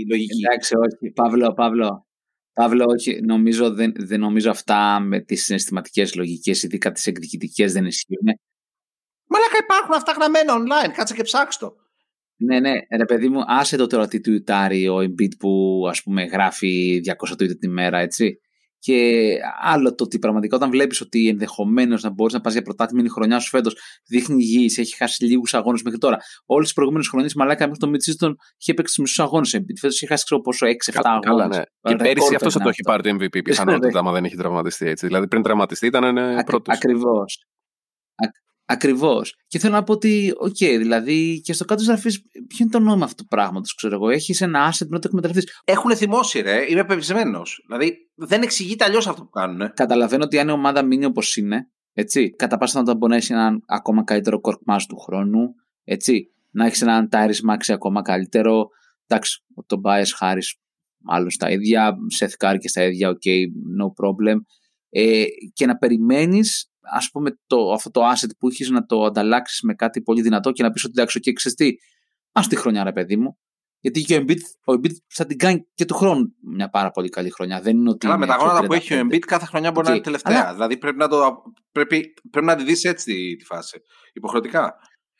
[0.09, 0.45] λογική.
[0.45, 1.13] Εντάξει, όχι.
[1.13, 2.07] Παύλο, Παύλο.
[2.53, 3.21] Παύλο, όχι.
[3.21, 8.27] Νομίζω, δεν, δεν νομίζω αυτά με τις συναισθηματικές λογικές, ειδικά τις εκδικητικές, δεν ισχύουν.
[9.27, 10.91] Μαλάκα υπάρχουν αυτά γραμμένα online.
[10.95, 11.75] Κάτσε και ψάξ το.
[12.37, 16.23] Ναι, ναι, ρε παιδί μου, άσε το τώρα τι τουιτάρει ο Embiid που ας πούμε
[16.23, 18.37] γράφει 200 tweet την μέρα, έτσι.
[18.79, 19.29] Και
[19.61, 23.09] άλλο το ότι πραγματικά όταν βλέπεις ότι ενδεχομένως να μπορείς να πας για πρωτάθλημα η
[23.09, 26.17] χρονιά σου φέτος δείχνει υγιή, έχει χάσει λίγους αγώνες μέχρι τώρα.
[26.45, 29.49] Όλες τις προηγούμενες χρονιές μαλάκα μέχρι το Μιτσίστον είχε παίξει μισούς αγώνες.
[29.79, 31.57] Φέτος είχε χάσει ξέρω πόσο 6-7 αγώνες.
[31.57, 31.63] Ναι.
[31.81, 35.07] Και πέρυσι αυτός θα το έχει πάρει το MVP πιθανότητα άμα δεν έχει τραυματιστεί έτσι.
[35.07, 36.15] Δηλαδή πριν τραυματιστεί ήταν
[36.45, 36.75] πρώτος.
[36.75, 37.45] Ακριβώς.
[38.65, 39.35] Ακριβώς.
[39.47, 42.79] Και θέλω να πω ότι, οκ, okay, δηλαδή και στο κάτω γραφής, ποιο είναι το
[42.79, 44.09] νόημα αυτού του πράγματος, ξέρω εγώ.
[44.09, 45.61] Έχεις ένα asset να το εκμεταλλευτείς.
[45.63, 46.65] Έχουν θυμώσει, ρε.
[46.69, 47.63] Είμαι πεπισμένος.
[47.67, 49.61] Δηλαδή δεν εξηγείται αλλιώς αυτό που κάνουν.
[49.61, 49.71] Ε.
[49.75, 53.63] Καταλαβαίνω ότι αν η ομάδα μείνει όπως είναι, έτσι, κατά πάσα να το απονέσει έναν
[53.65, 58.67] ακόμα καλύτερο κορκμά του χρόνου, έτσι, να έχεις έναν Ταϊρίζ Μάξι ακόμα καλύτερο.
[59.07, 60.41] Εντάξει, ο Τομπάιας Χάρις
[60.97, 62.27] μάλλον στα ίδια, σε
[62.59, 63.41] και στα ίδια, ok, okay,
[63.81, 64.35] no problem.
[64.89, 65.23] Ε,
[65.53, 69.73] και να περιμένεις ας πούμε το, αυτό το asset που έχεις να το ανταλλάξεις με
[69.73, 71.71] κάτι πολύ δυνατό και να πεις ότι εντάξει, και ξέρεις τι,
[72.31, 73.37] ας τη χρονιά ρε παιδί μου.
[73.79, 77.09] Γιατί και ο Embiid, ο Embiid θα την κάνει και του χρόνου μια πάρα πολύ
[77.09, 77.61] καλή χρονιά.
[77.61, 78.07] Δεν είναι ότι.
[78.07, 79.89] Αλλά με τα γόνατα που έχει ο Embiid κάθε χρονιά μπορεί okay.
[79.89, 80.41] να είναι τελευταία.
[80.41, 80.53] Αλλά...
[80.53, 83.81] Δηλαδή πρέπει να, το, πρέπει, πρέπει να τη δεις έτσι τη φάση.
[84.13, 84.75] Υποχρεωτικά.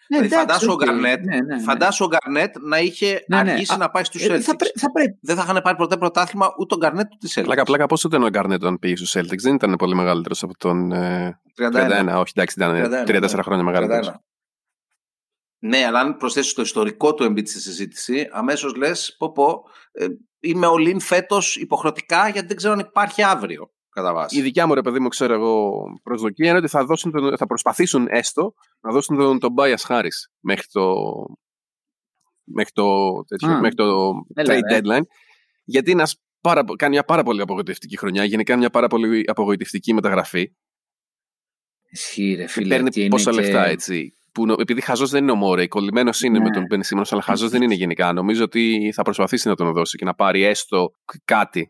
[0.10, 1.62] Ναι, δηλαδή, φαντάσου, ο Γκαρνέτ, ναι, ναι, ναι.
[1.62, 3.52] φαντάσου ο Γκαρνέτ να είχε ναι, ναι.
[3.52, 4.30] αργήσει να πάει στους Celtics.
[4.30, 4.90] Ε, θα, θα
[5.22, 7.44] Δεν θα είχαν πάρει ποτέ πρωτάθλημα ούτε ο Γκαρνέτ ούτε τη Celtics.
[7.44, 10.58] Πλάκα, πλάκα πόσο ήταν ο Γκαρνέτ όταν πήγε στους Celtics; Δεν ήταν πολύ μεγαλύτερος από
[10.58, 10.92] τον.
[10.92, 12.16] Ε, 31.
[12.16, 12.20] 31.
[12.20, 14.24] Όχι, εντάξει, ήταν 31, 34 χρόνια μεγαλύτερο.
[15.60, 20.08] Ναι, αλλά αν προσθέσεις το ιστορικό του Embiid στη συζήτηση, αμέσως λες, πω πω, ε,
[20.40, 23.72] είμαι ο Λίν φέτος υποχρεωτικά γιατί δεν ξέρω αν υπάρχει αύριο.
[23.90, 24.38] Κατά βάση.
[24.38, 27.46] Η δικιά μου ρε παιδί μου, ξέρω εγώ, προσδοκία είναι ότι θα, δώσουν τον, θα
[27.46, 30.94] προσπαθήσουν έστω να δώσουν τον, τον bias Harris μέχρι το,
[32.44, 32.86] μέχρι το,
[33.24, 35.04] τέτοιο, μέχρι το trade deadline.
[35.64, 36.04] Γιατί είναι
[36.42, 40.54] πάρα, κάνει μια πάρα πολύ απογοητευτική χρονιά, γενικά μια πάρα πολύ απογοητευτική μεταγραφή.
[41.94, 42.76] Ισχύει, ρε φίλε.
[42.76, 43.42] Παίρνει πόσα και...
[43.42, 44.14] λεφτά έτσι.
[44.32, 46.44] Που, επειδή χαζός δεν είναι ο Μόρεϊ, κολλημένος είναι ναι.
[46.44, 48.14] με τον Πενσίμονο, αλλά χαζός δεν είναι γενικά.
[48.14, 50.90] Νομίζω ότι θα προσπαθήσει να τον δώσει και να πάρει έστω
[51.26, 51.68] κάτι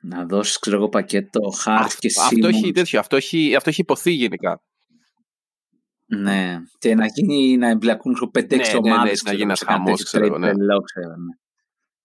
[0.00, 4.10] να δώσεις, ξέρω εγώ, πακέτο χάρτη και Αυτό έχει τέτοιο, αυτό έχει, αυτό έχει υποθεί
[4.10, 4.62] γενικά.
[6.06, 9.02] Ναι, και να γίνει να εμπλακούν 5-6 ναι, ομάδε.
[9.02, 10.46] Ναι, ναι, να γίνει ένας χαμός, ξέρω ναι.
[10.46, 10.52] ναι.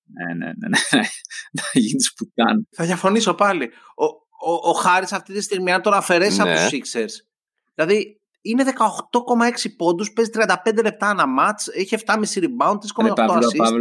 [0.07, 0.77] Ναι, ναι, ναι, ναι.
[1.57, 2.67] να γίνεις πουτάν.
[2.71, 3.65] Θα διαφωνήσω πάλι.
[3.95, 4.05] Ο,
[4.45, 6.51] ο, ο Χάρης αυτή τη στιγμή, αν τον αφαιρέσεις ναι.
[6.51, 7.25] από τους Sixers,
[7.73, 13.79] δηλαδή είναι 18,6 πόντους, παίζει 35 λεπτά ένα μάτ, έχει 7,5 rebound, 3,8 assist.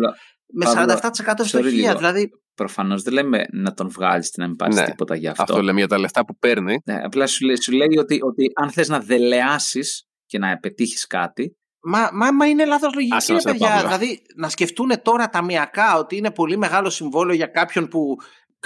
[0.56, 1.96] Με 47% ευστοχία.
[1.96, 5.42] Δηλαδή Προφανώς δεν λέμε να τον βγάλεις και να μην πάρεις ναι, τίποτα για αυτό.
[5.42, 6.80] Αυτό λέμε για τα λεφτά που παίρνει.
[6.84, 11.06] Ναι, απλά σου λέει, σου λέει ότι, ότι αν θες να δελεάσεις και να πετύχει
[11.06, 11.56] κάτι.
[11.82, 13.80] Μα, μα, μα είναι λάθος λογική, ρε παιδιά.
[13.82, 18.16] Δηλαδή, να σκεφτούν τώρα ταμιακά ότι είναι πολύ μεγάλο συμβόλαιο για κάποιον που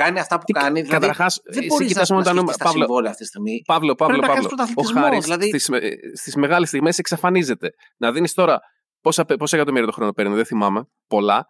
[0.02, 0.80] κάνει αυτά που Τι- κάνει.
[0.82, 2.56] Δηλαδή, καταρχάς, δεν εσύ μπορείς να, κοιτάς να μόνο τα σκεφτείς νούμερα.
[2.58, 2.84] τα Παύλο.
[2.84, 3.62] συμβόλαια αυτή τη στιγμή.
[3.66, 4.64] Παύλο, Παύλο, Πρέπει να κάνεις Παύλο.
[4.64, 7.74] Ο πρωταθλητισμό, Χάρης δηλαδή- στις, με- στις μεγάλες στιγμές εξαφανίζεται.
[7.96, 8.60] Να δίνεις τώρα
[9.00, 11.46] πόσα, πόσα εκατομμύρια το χρόνο παίρνει, δεν θυμάμαι, πολλά,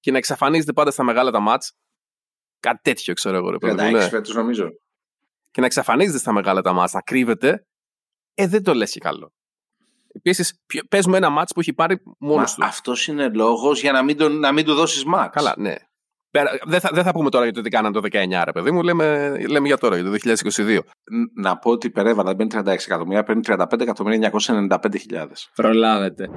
[0.00, 1.72] και να εξαφανίζεται πάντα στα μεγάλα τα μάτς.
[2.60, 4.08] Κάτι τέτοιο ξέρω εγώ, ρε παιδί μου, 36 ναι.
[4.08, 4.68] φέτος νομίζω.
[5.50, 7.66] Και να εξαφανίζεται στα μεγάλα τα μάτς, να κρύβεται,
[8.34, 9.32] ε, δεν το λες και καλό.
[10.12, 12.64] Επίσης, παίζουμε ένα μάτς που έχει πάρει μόνος του.
[12.64, 15.28] Αυτός είναι λόγος για να μην, τον, να μην του δώσεις max.
[15.32, 15.74] Καλά, ναι.
[16.36, 18.70] Πέρα- Δεν θα, δεν θα πούμε τώρα για το τι κάνανε το 19, ρε παιδί
[18.70, 18.82] μου.
[18.82, 20.78] Λέμε, λέμε για τώρα, για το 2022.
[21.10, 25.48] Ν- Να πω ότι υπερέβαλα, δεν παίρνει 36 εκατομμύρια, παίρνει 35.995.000.
[25.54, 26.30] Προλάβετε.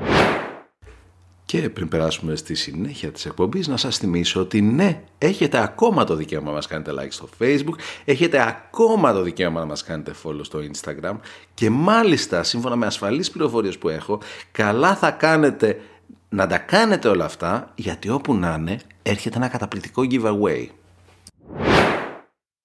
[1.45, 6.16] Και πριν περάσουμε στη συνέχεια της εκπομπής να σας θυμίσω ότι ναι, έχετε ακόμα το
[6.16, 7.76] δικαίωμα να μας κάνετε like στο facebook,
[8.06, 11.16] έχετε ακόμα το δικαίωμα να μας κάνετε follow στο instagram
[11.54, 14.20] και μάλιστα σύμφωνα με ασφαλείς πληροφορίες που έχω,
[14.52, 15.80] καλά θα κάνετε
[16.30, 18.80] να τα κάνετε όλα αυτά γιατί όπου να είναι
[19.10, 20.68] έρχεται ένα καταπληκτικό giveaway.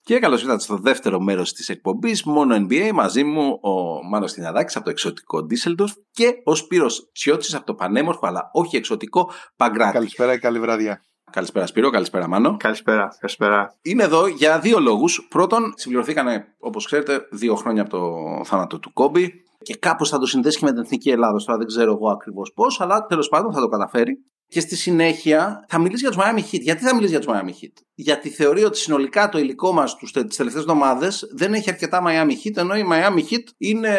[0.00, 2.90] Και καλώς ήρθατε στο δεύτερο μέρος της εκπομπής Μόνο NBA.
[2.92, 7.74] Μαζί μου ο Μάνος Τινιαδάκης από το εξωτικό Düsseldorf και ο Σπύρος Τσιώτης από το
[7.74, 9.92] πανέμορφο αλλά όχι εξωτικό Παγκράτη.
[9.92, 11.02] Καλησπέρα και καλή βραδιά.
[11.30, 12.56] Καλησπέρα Σπύρο, καλησπέρα Μάνο.
[12.56, 13.08] Καλησπέρα.
[13.18, 13.74] Καλησπέρα.
[13.82, 15.26] Είναι εδώ για δύο λόγους.
[15.30, 20.26] Πρώτον, συμπληρωθήκανε, όπως ξέρετε, δύο χρόνια από το θάνατο του Κόμπι και κάπως θα το
[20.26, 21.38] συνδέσει και με την εθνική Ελλάδα.
[21.44, 24.24] Τώρα δεν ξέρω εγώ ακριβώς πώς, αλλά τέλος πάντων θα το καταφέρει.
[24.48, 26.60] Και στη συνέχεια θα μιλήσεις για τους Miami Heat.
[26.60, 30.10] Γιατί θα μιλήσεις για τους Miami Heat, Γιατί θεωρεί ότι συνολικά το υλικό μας τις
[30.10, 33.96] τελευταίες εβδομάδες δεν έχει αρκετά Miami Heat, ενώ η Miami Heat είναι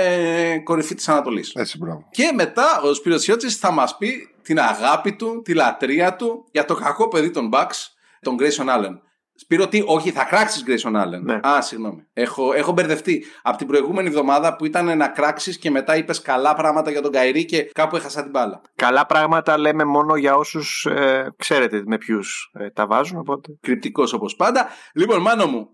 [0.64, 1.52] κορυφή της Ανατολής.
[1.56, 2.08] Έτσι, μπράβο.
[2.12, 6.66] Και μετά ο Σπύρος Σιώτσης θα μας πει την αγάπη του, τη λατρεία του για
[6.66, 7.88] το κακό παιδί των Bucks,
[8.22, 9.00] τον Grayson Allen.
[9.38, 11.22] Σπύρο, τι, όχι, θα κράξεις Grayson Allen.
[11.22, 11.40] Ναι.
[11.48, 12.08] Α, συγγνώμη.
[12.14, 13.26] Έχω, έχω μπερδευτεί.
[13.42, 17.12] Από την προηγούμενη εβδομάδα που ήταν να κράξεις και μετά είπες καλά πράγματα για τον
[17.12, 18.62] Καϊρή και κάπου έχασα την μπάλα.
[18.76, 23.58] Καλά πράγματα λέμε μόνο για όσους ε, ξέρετε με ποιους ε, τα βάζουν, οπότε...
[23.62, 24.68] Κρυπτικός όπως πάντα.
[24.94, 25.70] Λοιπόν, μάνο μου,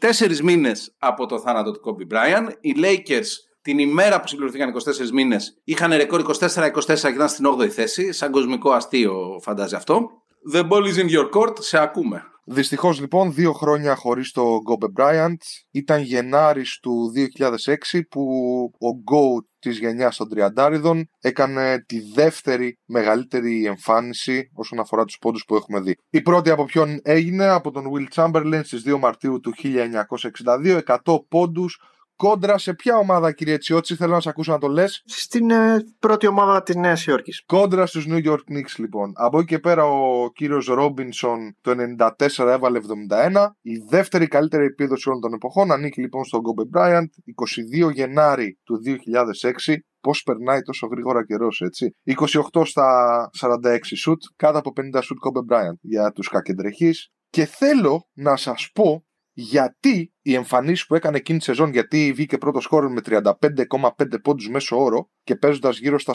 [0.00, 3.26] 24 μήνες από το θάνατο του Kobe Bryant, οι Lakers
[3.62, 8.12] την ημέρα που συμπληρωθήκαν 24 μήνες είχαν ρεκόρ 24-24 και ήταν στην 8η θέση.
[8.12, 10.10] Σαν κοσμικό αστείο, φαντάζει αυτό.
[10.52, 12.22] The ball is in your court, σε ακούμε.
[12.50, 15.36] Δυστυχώς λοιπόν, δύο χρόνια χωρίς το Γκόμπε Bryant.
[15.70, 18.22] Ήταν Γενάρης του 2006 που
[18.72, 25.44] ο Go της γενιάς των Τριαντάριδων έκανε τη δεύτερη μεγαλύτερη εμφάνιση όσον αφορά τους πόντους
[25.44, 25.96] που έχουμε δει.
[26.10, 29.54] Η πρώτη από ποιον έγινε από τον Will Chamberlain στις 2 Μαρτίου του
[30.64, 31.80] 1962, 100 πόντους.
[32.18, 35.02] Κόντρα σε ποια ομάδα, κύριε Τσιώτση, θέλω να σε ακούσω να το λες.
[35.06, 37.42] Στην ε, πρώτη ομάδα της Νέας Υόρκης.
[37.46, 39.12] Κόντρα στους New York Knicks λοιπόν.
[39.14, 43.46] Από εκεί και πέρα ο κύριος Ρόμπινσον το 94 έβαλε 71.
[43.60, 47.06] Η δεύτερη καλύτερη επίδοση όλων των εποχών ανήκει λοιπόν στον Kobe Bryant
[47.88, 48.80] 22 Γενάρη του
[49.66, 49.74] 2006.
[50.00, 51.96] Πώς περνάει τόσο γρήγορα καιρός έτσι.
[52.52, 57.10] 28 στα 46 σουτ, κάτω από 50 σουτ Kobe Bryant για τους κακεντρεχείς.
[57.30, 59.07] Και θέλω να σας πω
[59.40, 64.48] γιατί οι εμφανίσεις που έκανε εκείνη τη σεζόν, γιατί βγήκε πρώτος σκόρερ με 35,5 πόντους
[64.48, 66.14] μέσο όρο και παίζοντας γύρω στα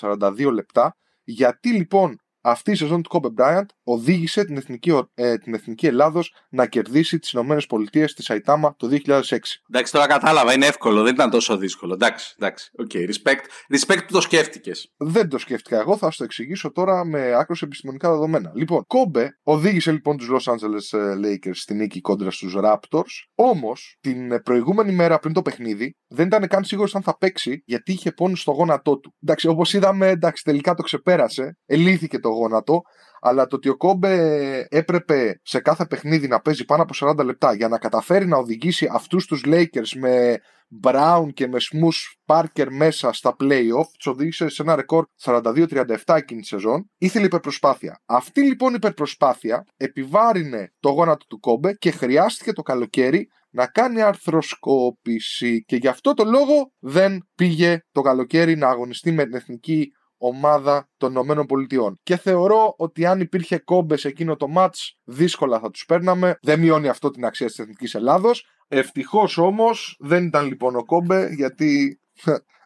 [0.00, 5.54] 40-42 λεπτά, γιατί λοιπόν αυτή η σεζόν του Kobe Bryant οδήγησε την εθνική, ε, την
[5.54, 9.62] εθνική Ελλάδος να κερδίσει τις Ηνωμένες Πολιτείες στη Σαϊτάμα το 2006.
[9.70, 11.94] Εντάξει, τώρα κατάλαβα, είναι εύκολο, δεν ήταν τόσο δύσκολο.
[11.94, 12.70] Εντάξει, εντάξει.
[12.78, 13.44] OK, respect.
[13.76, 14.92] Respect που το σκέφτηκες.
[14.96, 18.52] Δεν το σκέφτηκα εγώ, θα σου το εξηγήσω τώρα με άκρως επιστημονικά δεδομένα.
[18.54, 23.12] Λοιπόν, Κόμπε οδήγησε λοιπόν τους Los Angeles ε, Lakers στη νίκη κόντρα στους Raptors.
[23.34, 27.62] Όμως, την ε, προηγούμενη μέρα πριν το παιχνίδι, δεν ήταν καν σίγουρος αν θα παίξει,
[27.66, 29.14] γιατί είχε πόνους στο γόνατό του.
[29.22, 32.82] Εντάξει, όπως είδαμε, εντάξει, τελικά το ξεπέρασε, ελύθηκε το γόνατο.
[33.20, 37.54] Αλλά το ότι ο Κόμπε έπρεπε σε κάθε παιχνίδι να παίζει πάνω από 40 λεπτά
[37.54, 40.40] για να καταφέρει να οδηγήσει αυτούς τους Lakers με
[40.82, 46.40] Brown και με Smooth Parker μέσα στα playoff, τους οδήγησε σε ένα ρεκόρ 42-37 εκείνη
[46.40, 46.90] τη σεζόν.
[46.98, 48.00] Ήθελε υπερπροσπάθεια.
[48.06, 54.02] Αυτή λοιπόν η υπερπροσπάθεια επιβάρυνε το γόνατο του Κόμπε και χρειάστηκε το καλοκαίρι να κάνει
[54.02, 55.64] αρθροσκόπηση.
[55.64, 59.92] Και γι' αυτό το λόγο δεν πήγε το καλοκαίρι να αγωνιστεί με την εθνική
[60.22, 62.00] ομάδα των Ηνωμένων Πολιτειών.
[62.02, 66.38] Και θεωρώ ότι αν υπήρχε κόμπες σε εκείνο το μάτς, δύσκολα θα τους παίρναμε.
[66.42, 68.46] Δεν μειώνει αυτό την αξία της Εθνικής Ελλάδος.
[68.68, 72.00] Ευτυχώς όμως δεν ήταν λοιπόν ο κόμπε γιατί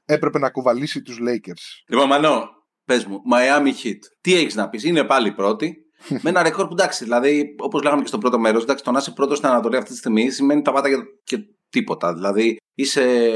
[0.05, 1.83] έπρεπε να κουβαλήσει τους Lakers.
[1.89, 2.49] Λοιπόν, Μανώ,
[2.85, 3.99] πες μου, Miami Heat.
[4.21, 5.86] Τι έχεις να πεις, είναι πάλι πρώτη.
[6.09, 9.11] Με ένα ρεκόρ που εντάξει, δηλαδή, όπως λέγαμε και στο πρώτο μέρος, το να είσαι
[9.11, 11.38] πρώτος στην Ανατολή αυτή τη στιγμή σημαίνει τα πάτα και, και
[11.70, 12.14] τίποτα.
[12.14, 13.30] Δηλαδή, είσαι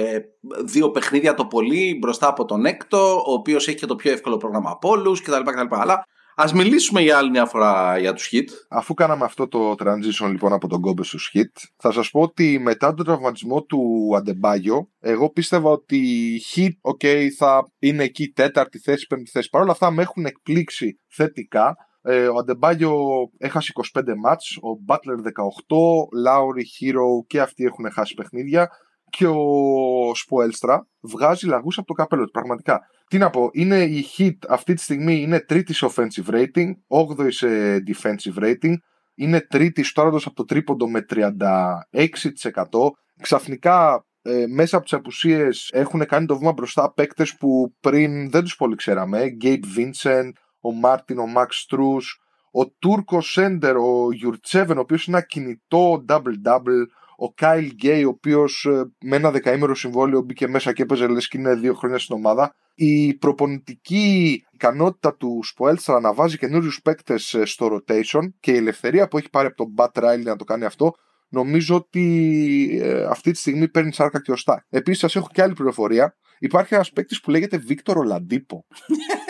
[0.65, 4.37] δύο παιχνίδια το πολύ μπροστά από τον έκτο, ο οποίος έχει και το πιο εύκολο
[4.37, 5.35] πρόγραμμα από όλους κτλ.
[5.71, 6.05] Αλλά
[6.35, 8.45] ας μιλήσουμε για άλλη μια φορά για τους Hit.
[8.69, 12.59] Αφού κάναμε αυτό το transition λοιπόν από τον Κόμπε στους Hit, θα σας πω ότι
[12.59, 18.79] μετά τον τραυματισμό του Αντεμπάγιο, εγώ πίστευα ότι οι Hit, ok, θα είναι εκεί τέταρτη
[18.79, 19.49] θέση, πέμπτη θέση.
[19.49, 22.93] Παρ' όλα αυτά με έχουν εκπλήξει θετικά Ε, ο Αντεμπάγιο
[23.39, 25.23] έχασε 25 μάτς, ο Μπάτλερ 18,
[26.13, 28.71] Λάουρι, Hero και αυτοί έχουν χάσει παιχνίδια
[29.11, 32.81] και ο Σποέλστρα βγάζει λαγούς από το καπέλο του, πραγματικά.
[33.09, 37.27] Τι να πω, είναι η Hit αυτή τη στιγμή είναι τρίτη σε offensive rating, 8η
[37.29, 38.75] σε defensive rating,
[39.15, 41.25] είναι τρίτη στο από το τρίποντο με 36%.
[43.23, 48.43] Ξαφνικά ε, μέσα από τις απουσίες έχουν κάνει το βήμα μπροστά παίκτες που πριν δεν
[48.43, 49.27] τους πολύ ξέραμε.
[49.27, 51.97] Γκέιπ Βίνσεντ, ο Μάρτιν, ο Μαξ Τρού,
[52.51, 56.87] ο Τούρκος Σέντερ, ο Γιουρτσέβεν, ο οποίος είναι ένα κινητό double-double,
[57.17, 61.29] ο Κάιλ Γκέι, ο οποίος ε, με ένα δεκαήμερο συμβόλαιο μπήκε μέσα και έπαιζε λες
[61.29, 62.55] και είναι δύο χρόνια στην ομάδα.
[62.75, 69.09] Η προπονητική ικανότητα του Σποέλστρα να βάζει καινούριους παίκτες ε, στο rotation και η ελευθερία
[69.09, 70.95] που έχει πάρει από τον Μπατ Ράιλι να το κάνει αυτό
[71.31, 74.67] νομίζω ότι ε, αυτή τη στιγμή παίρνει σάρκα και οστά.
[74.69, 76.17] Επίσης, σας έχω και άλλη πληροφορία.
[76.39, 78.67] Υπάρχει ένας παίκτης που λέγεται Βίκτορ Ολαντίπο.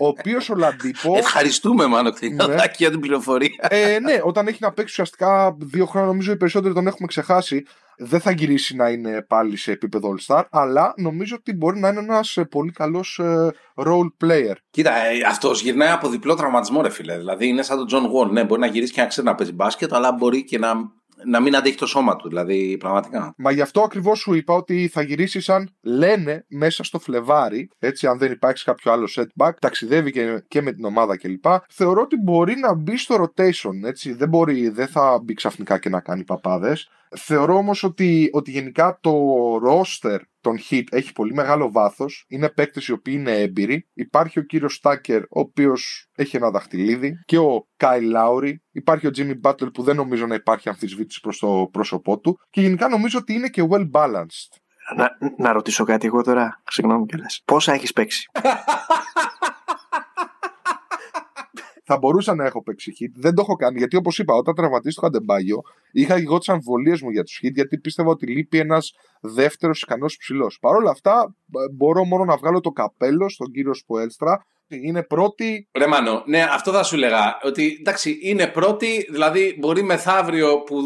[0.00, 1.16] ο οποίος ο Λαντίπο.
[1.16, 2.54] Ευχαριστούμε, μάλλον, ναι.
[2.76, 3.50] για την πληροφορία.
[3.58, 7.62] Ε, ναι, όταν έχει να παίξει ουσιαστικά δύο χρόνια, νομίζω οι περισσότεροι τον έχουμε ξεχάσει.
[8.00, 11.98] Δεν θα γυρίσει να είναι πάλι σε επίπεδο All-Star, αλλά νομίζω ότι μπορεί να είναι
[11.98, 14.54] ένας ε, πολύ καλός ε, role player.
[14.70, 17.16] Κοίτα, ε, αυτός γυρνάει από διπλό τραυματισμό, ρε φίλε.
[17.16, 18.30] Δηλαδή είναι σαν τον John Wall.
[18.30, 20.74] Ναι, μπορεί να γυρίσει και να ξέρει να παίζει μπάσκετ, αλλά μπορεί και να
[21.24, 23.34] να μην αντέχει το σώμα του, δηλαδή πραγματικά.
[23.36, 28.06] Μα γι' αυτό ακριβώς σου είπα ότι θα γυρίσεις σαν λένε μέσα στο Φλεβάρι, έτσι,
[28.06, 31.44] αν δεν υπάρξει κάποιο άλλο setback, ταξιδεύει και, και με την ομάδα κλπ.
[31.68, 34.12] Θεωρώ ότι μπορεί να μπει στο rotation, έτσι.
[34.12, 36.90] Δεν μπορεί, δεν θα μπει ξαφνικά και να κάνει παπάδες.
[37.16, 39.12] Θεωρώ όμως ότι, ότι γενικά το
[39.66, 42.24] roster των Hit έχει πολύ μεγάλο βάθος.
[42.28, 43.88] Είναι παίκτες οι οποίοι είναι έμπειροι.
[43.94, 48.62] Υπάρχει ο κύριος Στάκερ, ο οποίος έχει ένα δαχτυλίδι, και ο Κάι Λάουρι.
[48.72, 52.38] Υπάρχει ο Jimmy Butler που δεν νομίζω να υπάρχει αμφισβήτηση προς το πρόσωπό του.
[52.50, 54.50] Και γενικά νομίζω ότι είναι και well balanced.
[54.96, 56.62] Να, να ρωτήσω κάτι εγώ τώρα.
[56.70, 57.42] Συγγνώμη κιόλας.
[57.44, 58.30] Πόσα έχεις παίξει;
[61.88, 63.12] θα μπορούσα να έχω παίξει hit.
[63.14, 65.62] Δεν το έχω κάνει γιατί, όπως είπα, όταν τραυματίστηκα το Αντεμπάγιο,
[65.92, 70.16] είχα εγώ τις αμφιβολίες μου για τους hit γιατί πίστευα ότι λείπει ένας δεύτερος ικανός
[70.16, 70.58] ψηλός.
[70.60, 71.34] Παρ' όλα αυτά,
[71.76, 74.46] μπορώ μόνο να βγάλω το καπέλο στον κύριο Σποέλστρα.
[74.68, 75.68] Είναι πρώτη.
[75.78, 77.38] Ρε Μάνο, ναι, αυτό θα σου λέγα.
[77.42, 80.76] Ότι εντάξει, είναι πρώτη, δηλαδή μπορεί μεθαύριο που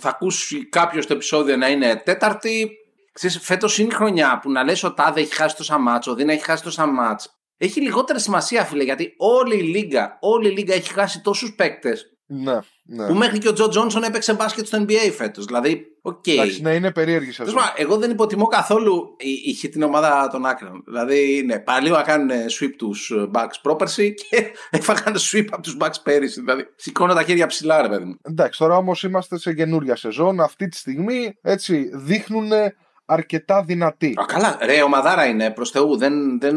[0.00, 2.70] θα ακούσει κάποιος το επεισόδιο να είναι τέταρτη.
[3.12, 6.28] Ξέρεις, φέτος είναι η χρονιά που να λες ο Τάδε έχει χάσει τόσα μάτσο, δεν
[6.28, 10.74] έχει χάσει τόσα μάτς έχει λιγότερη σημασία, φίλε, γιατί όλη η λίγα, όλη η λίγα
[10.74, 12.06] έχει χάσει τόσους παίκτες.
[12.26, 13.06] Ναι, ναι.
[13.06, 15.44] Που μέχρι και ο Τζο Τζόνσον έπαιξε μπάσκετ στο NBA φέτος.
[15.44, 16.22] Δηλαδή, οκ.
[16.26, 16.32] Okay.
[16.32, 17.44] Εντάξει, ναι, είναι περίεργη σα.
[17.76, 20.82] Εγώ δεν υποτιμώ καθόλου είχε την ομάδα των άκρων.
[20.86, 26.02] Δηλαδή, ναι, πάλι να κάνουν sweep τους Bucks πρόπερση και έφαγαν sweep από τους Bucks
[26.02, 26.40] πέρυσι.
[26.40, 28.14] Δηλαδή, σηκώνω τα χέρια ψηλά, ρε παιδί μου.
[28.22, 30.40] Εντάξει, τώρα όμως είμαστε σε καινούρια σεζόν.
[30.40, 32.50] Αυτή τη στιγμή έτσι δείχνουν
[33.12, 34.14] αρκετά δυνατή.
[34.20, 35.96] Α, καλά, ρε, ομαδάρα είναι προς Θεού.
[35.96, 36.56] Δεν, δεν,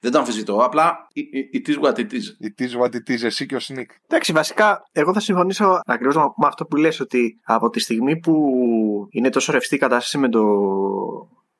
[0.00, 0.56] δεν το αμφισβητώ.
[0.56, 1.06] Απλά
[1.54, 2.46] it is what it is.
[2.46, 3.90] It is what it is, εσύ και ο Σνικ.
[4.08, 8.34] Εντάξει, βασικά, εγώ θα συμφωνήσω ακριβώς με αυτό που λες ότι από τη στιγμή που
[9.10, 10.42] είναι τόσο ρευστή η κατάσταση με το,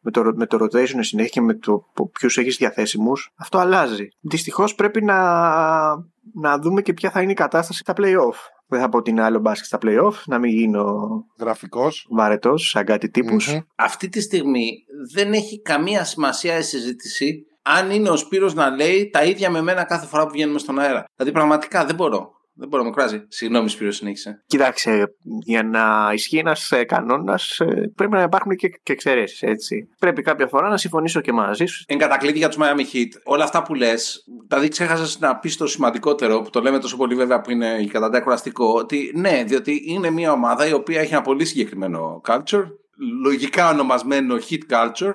[0.00, 4.09] με το, με το rotation συνέχεια και με το ποιους έχεις διαθέσιμους, αυτό αλλάζει.
[4.20, 5.18] Δυστυχώς πρέπει να,
[6.34, 8.36] να δούμε και ποια θα είναι η κατάσταση στα playoff.
[8.69, 10.85] Δεν θα πω ότι είναι άλλο μπάσκετ στα playoff, να μην γίνω
[11.39, 13.11] γραφικός, βαρετός, σαν κάτι
[13.77, 19.11] Αυτή τη στιγμή δεν έχει καμία σημασία η συζήτηση αν είναι ο Σπύρος να λέει
[19.11, 21.05] τα ίδια με μένα κάθε φορά που βγαίνουμε στον αέρα.
[21.17, 22.36] Δηλαδή πραγματικά δεν μπορώ.
[22.59, 23.24] Δεν μπορώ να με κράζει.
[23.28, 24.42] Συγγνώμη, Σπύρο, συνέχισε.
[24.46, 29.42] Κοίταξε, για να ισχύει ένας ε, κανόνας ε, πρέπει να υπάρχουν και, και εξαιρέσεις.
[29.42, 29.88] Έτσι.
[29.98, 31.84] Πρέπει κάποια φορά να συμφωνήσω και μαζί σου.
[31.88, 35.66] Εν κατακλείδη για τους Miami Heat, όλα αυτά που λες, δηλαδή ξέχασες να πεις το
[35.66, 39.82] σημαντικότερο που το λέμε τόσο πολύ βέβαια που είναι η κατά κουραστικό, ότι ναι, διότι
[39.86, 42.64] είναι μια ομάδα η οποία έχει ένα πολύ συγκεκριμένο culture
[43.22, 45.12] λογικά ονομασμένο hit culture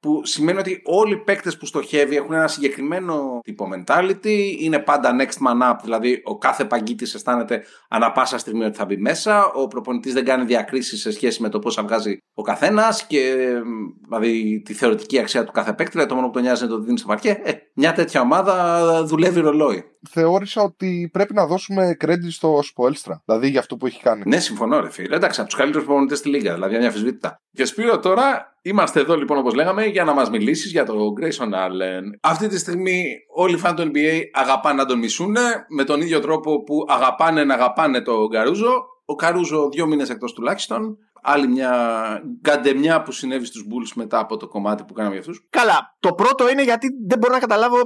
[0.00, 5.16] που σημαίνει ότι όλοι οι παίκτες που στοχεύει έχουν ένα συγκεκριμένο τύπο mentality είναι πάντα
[5.18, 9.52] next man up δηλαδή ο κάθε παγκίτης αισθάνεται ανα πάσα στιγμή ότι θα μπει μέσα
[9.52, 13.34] ο προπονητής δεν κάνει διακρίσεις σε σχέση με το πώς βγάζει ο καθένας και
[14.02, 16.76] δηλαδή τη θεωρητική αξία του κάθε παίκτη δηλαδή το μόνο που τον νοιάζει είναι το
[16.76, 21.96] ότι δίνει στο παρκέ ε, μια τέτοια ομάδα δουλεύει ρολόι θεώρησα ότι πρέπει να δώσουμε
[22.04, 23.22] credit στο Σποέλστρα.
[23.24, 24.22] Δηλαδή για αυτό που έχει κάνει.
[24.26, 25.16] Ναι, συμφωνώ, ρε φίλε.
[25.16, 26.54] Εντάξει, από τους καλύτερους προπονητές στη Λίγα.
[26.54, 27.40] Δηλαδή, μια αμφισβήτητα.
[27.52, 31.48] Και Σπύρο, τώρα είμαστε εδώ λοιπόν, όπως λέγαμε, για να μας μιλήσεις για τον Grayson
[31.48, 32.02] Allen.
[32.20, 35.36] Αυτή τη στιγμή όλοι οι φαν του NBA αγαπάνε να τον μισούν
[35.68, 38.84] με τον ίδιο τρόπο που αγαπάνε να αγαπάνε τον Καρούζο.
[39.04, 40.98] Ο Καρούζο δύο μήνες εκτός τουλάχιστον.
[41.26, 41.72] Άλλη μια
[42.40, 45.46] γκαντεμιά που συνέβη στους Bulls μετά από το κομμάτι που κάναμε για αυτούς.
[45.50, 45.96] Καλά.
[46.00, 47.76] Το πρώτο είναι γιατί δεν μπορώ να καταλάβω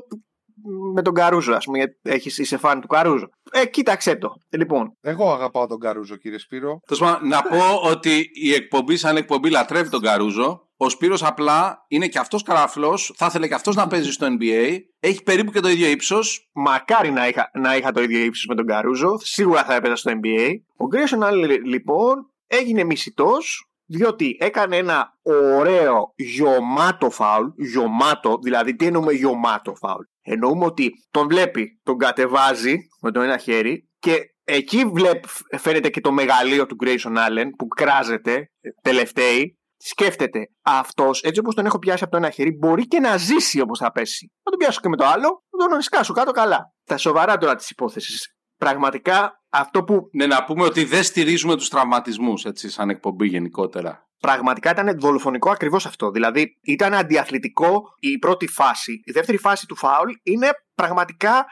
[0.94, 3.28] με τον Καρούζο, ας πούμε, γιατί έχεις, είσαι φαν του Καρούζο.
[3.50, 4.34] Ε, κοίταξε το.
[4.48, 4.96] Λοιπόν.
[5.00, 6.80] Εγώ αγαπάω τον Καρούζο, κύριε Σπύρο.
[7.22, 10.62] να πω ότι η εκπομπή, σαν εκπομπή, λατρεύει τον Καρούζο.
[10.80, 14.78] Ο Σπύρος απλά είναι και αυτός καραφλός, θα ήθελε και αυτός να παίζει στο NBA.
[15.00, 16.50] Έχει περίπου και το ίδιο ύψος.
[16.52, 19.16] Μακάρι να είχα, να είχα το ίδιο ύψος με τον Καρούζο.
[19.18, 20.54] Σίγουρα θα έπαιζα στο NBA.
[20.76, 27.46] Ο Grayson Allen λοιπόν έγινε μισητός διότι έκανε ένα ωραίο γιωμάτο φάουλ.
[27.56, 30.02] Γιωμάτο, δηλαδή τι εννοούμε γιωμάτο φάουλ.
[30.22, 35.24] Εννοούμε ότι τον βλέπει, τον κατεβάζει με το ένα χέρι και εκεί βλέπ,
[35.58, 38.50] φαίνεται και το μεγαλείο του Grayson Allen που κράζεται
[38.82, 39.52] τελευταίοι.
[39.80, 43.60] Σκέφτεται αυτός, έτσι όπως τον έχω πιάσει από το ένα χέρι, μπορεί και να ζήσει
[43.60, 44.32] όπως θα πέσει.
[44.42, 46.72] Να τον πιάσω και με το άλλο, να τον σκάσω κάτω καλά.
[46.84, 48.37] Τα σοβαρά τώρα της υπόθεσης.
[48.58, 54.06] Πραγματικά αυτό που Ναι, να πούμε ότι δεν στηρίζουμε τους τραυματισμούς, έτσι, σαν εκπομπή γενικότερα.
[54.20, 56.10] πραγματικά ήταν δολοφονικό ακριβώς αυτό.
[56.10, 59.02] Δηλαδή ήταν αντιαθλητικό η πρώτη φάση.
[59.04, 61.46] Η δεύτερη φάση του φάουλ είναι πραγματικά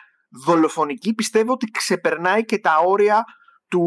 [0.47, 1.15] δολοφονική.
[1.15, 3.25] Πιστεύω ότι ξεπερνάει και τα όρια
[3.69, 3.83] του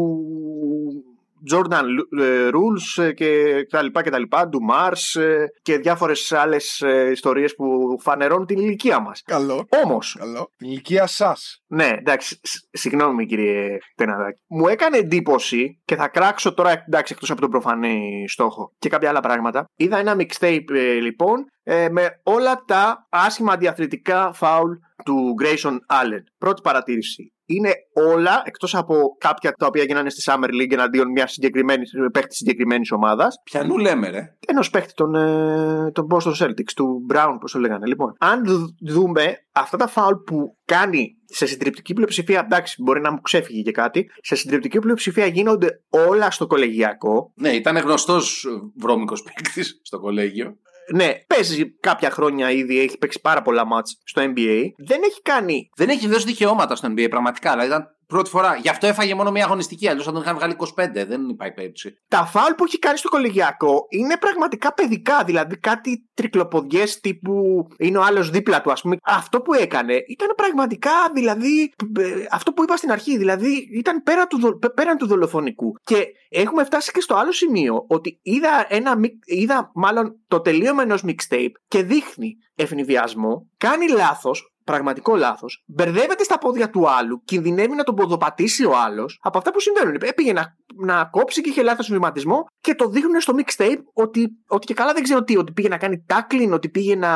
[1.52, 1.84] Jordan
[2.20, 6.80] ε, Rules ε, και τα λοιπά και τα λοιπά, του Mars ε, και διάφορες άλλες
[6.80, 9.22] ε, ιστορίες που φανερώνουν την ηλικία μας.
[9.24, 9.66] Καλό.
[9.84, 10.50] Όμως, Καλό.
[10.56, 11.62] Την ηλικία σας.
[11.66, 14.40] ναι, εντάξει, σ- συγγνώμη κύριε Τεναδάκη.
[14.48, 19.08] Μου έκανε εντύπωση και θα κράξω τώρα, εντάξει, εκτός από τον προφανή στόχο και κάποια
[19.08, 19.64] άλλα πράγματα.
[19.76, 24.72] Είδα ένα mixtape ε, λοιπόν ε, με όλα τα άσχημα διαθλητικά φάουλ
[25.04, 26.22] του Grayson Allen.
[26.38, 27.32] Πρώτη παρατήρηση.
[27.54, 27.72] Είναι
[28.12, 32.90] όλα εκτός από κάποια τα οποία γίνανε στη Summer League εναντίον μιας συγκεκριμένης παίχτη συγκεκριμένης
[32.92, 33.36] ομάδας.
[33.44, 34.36] Πιανού λέμε, ρε.
[34.46, 37.86] Ενός παίχτη των, ε, των Boston Celtics, του Brown, πώς το λέγανε.
[37.86, 43.12] Λοιπόν, αν δ- δούμε αυτά τα φάουλ που κάνει σε συντριπτική πλειοψηφία, εντάξει, μπορεί να
[43.12, 47.32] μου ξέφυγε και κάτι, σε συντριπτική πλειοψηφία γίνονται όλα στο κολεγιακό.
[47.34, 48.46] Ναι, ήταν γνωστός
[48.76, 50.56] βρώμικος παίκτης στο κολέγιο.
[50.94, 54.62] Ναι, παίζεις κάποια χρόνια ήδη, έχεις παίξει πάρα πολλά μάτς στο NBA.
[54.76, 57.50] Δεν έχει κάνει Δεν έχει δώσει δικαιώματα στο NBA, πραγματικά.
[57.50, 58.56] Δηλαδή ήταν πρώτη φορά.
[58.56, 59.88] Γι' αυτό έφαγε μόνο μια αγωνιστική.
[59.88, 61.06] Αλλιώς θα τον είχαν βγάλει 25.
[61.06, 61.94] Δεν υπάρχει περίπτωση.
[62.08, 65.24] τα φάουλ που έχει κάνει στο κολεγιακό είναι πραγματικά παιδικά.
[65.24, 68.96] Δηλαδή κάτι τρικλοποδιές τύπου είναι ο άλλος δίπλα του, ας πούμε.
[69.04, 73.16] Αυτό που έκανε ήταν πραγματικά δηλαδή ε, αυτό που είπα στην αρχή.
[73.18, 75.72] Δηλαδή ήταν πέρα του, δο- πέ- πέραν του δολοφονικού.
[75.82, 80.82] Και έχουμε φτάσει και στο άλλο σημείο ότι είδα, ένα, μικ- είδα μάλλον το τελείωμα
[80.82, 87.74] ενός mixtape και δείχνει ευνηδιασμό, κάνει λάθος, πραγματικό λάθος, μπερδεύεται στα πόδια του άλλου, κινδυνεύει
[87.74, 89.96] να τον ποδοπατήσει ο άλλος από αυτά που συμβαίνουν.
[90.00, 94.66] Έπηγε να, να κόψει και είχε λάθος βηματισμό και το δείχνουν στο mixtape ότι, ότι
[94.66, 97.10] και καλά δεν ξέρω τι, ότι πήγε να κάνει tackling, ότι πήγε να.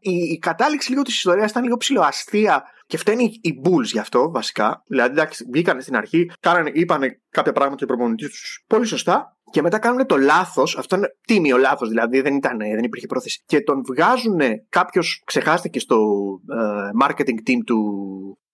[0.00, 4.30] Η, η κατάληξη λίγο της ιστορίας ήταν λίγο ψηλοαστεία και φταίνει οι Bulls γι' αυτό
[4.30, 4.82] βασικά.
[4.86, 9.36] Δηλαδή, εντάξει, βγήκαν στην αρχή, κάνανε, είπανε κάποια πράγματα οι προπονητής τους πολύ σωστά.
[9.50, 13.42] Και μετά κάνουν το λάθος, αυτό είναι τίμιο λάθος, δηλαδή δεν, ήταν, δεν υπήρχε πρόθεση.
[13.46, 15.96] Και τον βγάζουν, κάποιος ξεχάστηκε στο
[16.50, 17.78] ε, marketing team του,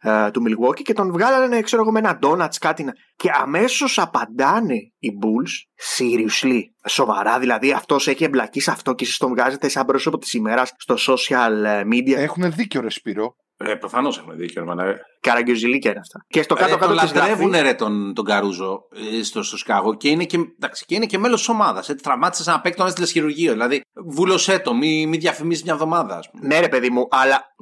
[0.02, 2.84] ε, του Milwaukee και τον βγάλανε, ξέρω εγώ, με ένα donuts κάτι.
[2.84, 5.52] να- Και αμέσως απαντάνε οι Bulls,
[5.98, 7.38] seriously, σοβαρά.
[7.38, 10.94] Δηλαδή αυτός έχει εμπλακεί σε αυτό και εσείς τον βγάζετε σαν πρόσωπο της ημέρας στο
[10.98, 12.14] social ε, media.
[12.16, 13.36] Έχουν δίκιο, ρε Σπύρο.
[13.60, 14.60] Ε, Προφανώς έχουν δίκιο.
[14.62, 14.96] ρε, μάνα.
[15.20, 16.24] Καραγκιουζιλίκια είναι αυτά.
[16.28, 17.30] Και στο Ρε, κάτω-κάτω τον της γραφή.
[17.30, 18.80] λατρεύουν ρε τον, τον Καρούζο
[19.18, 21.94] ε, στο, στο Σκάγο και είναι και, εντάξει, και, είναι και μέλος της ομάδας.
[22.02, 23.52] Τραυμάτισες ένα παίκτη, τον έστειλες χειρουργείο.
[23.52, 26.46] Δηλαδή, βούλωσέ το, μη, μη διαφημίσει μια εβδομάδα, ας πούμε.
[26.46, 27.54] Ναι, ρε παιδί μου, αλλά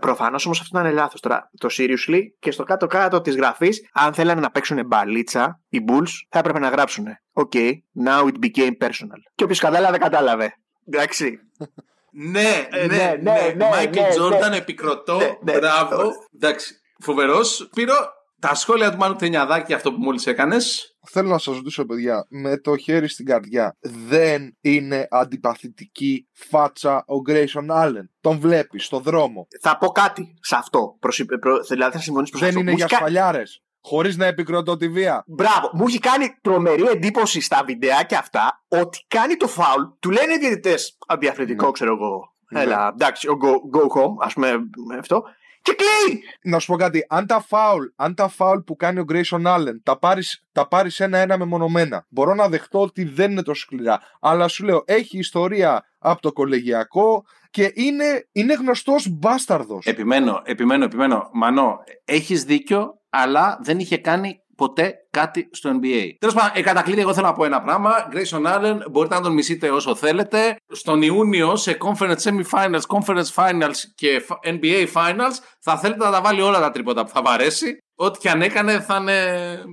[0.00, 1.50] προφανώς όμως αυτό ήταν λάθος τώρα.
[1.58, 6.38] Το seriously και στο κάτω-κάτω της γραφής, αν θέλανε να παίξουν μπαλίτσα οι Bulls, θα
[6.38, 7.06] έπρεπε να γράψουν.
[7.32, 7.56] OK,
[8.04, 9.20] now it became personal.
[9.34, 10.54] Και όποιος κατάλαβε, κατάλαβε.
[10.88, 11.38] Εντάξει.
[12.16, 13.32] Ναι, Ε, ναι, ναι, ναι.
[13.32, 14.56] ναι, ναι, Μάικλ ναι, Τζόρνταν, ναι.
[14.56, 15.16] επικροτώ.
[15.16, 15.58] Ναι, ναι.
[15.58, 16.12] Μπράβο.
[16.34, 17.68] Εντάξει, φοβερός.
[17.74, 17.94] Πήρω
[18.40, 20.88] τα σχόλια του Μάνου Τενιαδάκη, αυτό που μόλις έκανες.
[21.10, 27.14] Θέλω να σας ρωτήσω, παιδιά, με το χέρι στην καρδιά, δεν είναι αντιπαθητική φάτσα ο
[27.28, 30.96] Grayson Allen; Τον βλέπεις στο δρόμο; Θα πω κάτι σε αυτό.
[31.00, 32.60] Προς, προ, δηλαδή θα συμφωνήσω προς δεν αυτό.
[32.60, 35.24] είναι Μου για έχει κα- σφαλιάρες; Χωρίς να επικροτώ τη βία.
[35.26, 39.82] Μπράβο, μου έχει κάνει τρομερή εντύπωση στα βιντεάκια αυτά ότι κάνει το φάουλ.
[40.00, 40.74] Του λένε οι διαιτητέ
[41.06, 41.72] αδιαφρετικό, Ναι.
[41.72, 42.32] ξέρω εγώ.
[42.50, 42.60] Ναι.
[42.60, 44.50] Έλα, εντάξει, go, go home, ας πούμε
[44.88, 45.22] με αυτό.
[45.62, 46.22] Και κλαίει!
[46.42, 49.74] Να σου πω κάτι, αν τα φάουλ, αν τα φάουλ που κάνει ο Grayson Allen
[49.82, 54.00] τα πάρεις, τα πάρεις ένα-ένα μεμονωμένα, μπορώ να δεχτώ ότι δεν είναι τόσο σκληρά.
[54.20, 59.86] Αλλά σου λέω, έχει ιστορία από το κολεγιακό και είναι, είναι γνωστός μπάσταρδος.
[59.86, 61.28] Επιμένω, επιμένω, επιμένω.
[61.32, 66.08] Μανώ, έχεις δίκιο, αλλά δεν είχε κάνει ποτέ κάτι στο NBA.
[66.18, 67.92] Τέλος πάντων, ε, κατακλείδη, εγώ θέλω να πω ένα πράγμα.
[68.12, 70.56] Grayson Allen, μπορείτε να τον μισείτε όσο θέλετε.
[70.68, 76.20] Στον Ιούνιο, σε Conference Semifinals, Conference Finals και F- NBA Finals, θα θέλετε να τα
[76.20, 77.78] βάλει όλα τα τρίποτα που θα βαρέσει.
[77.96, 79.18] Ό,τι και αν έκανε θα είναι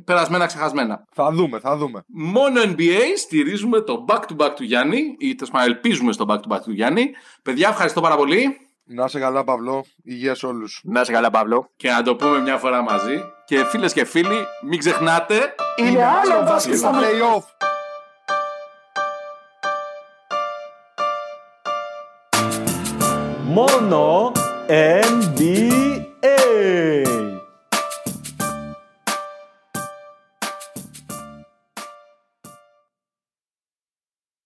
[0.05, 1.03] περασμένα ξεχασμένα.
[1.15, 2.01] Θα δούμε, θα δούμε.
[2.07, 7.09] Μόνο NBA στηρίζουμε το back-to-back του Γιάννη, ή τέλος πάντων ελπίζουμε στο back-to-back του Γιάννη.
[7.43, 8.57] Παιδιά, ευχαριστώ πάρα πολύ.
[8.93, 9.85] Να σε καλά, Παυλό.
[10.03, 10.81] Υγεία σε όλους.
[10.83, 11.69] Να σε καλά, Παυλό.
[11.75, 13.23] Και να το πούμε μια φορά μαζί.
[13.45, 15.55] Και φίλες και φίλοι, μην ξεχνάτε.
[15.75, 17.43] Είναι, είναι άλλο βάσκετ στα playoff.
[23.43, 24.31] Μόνο
[24.67, 25.91] NBA.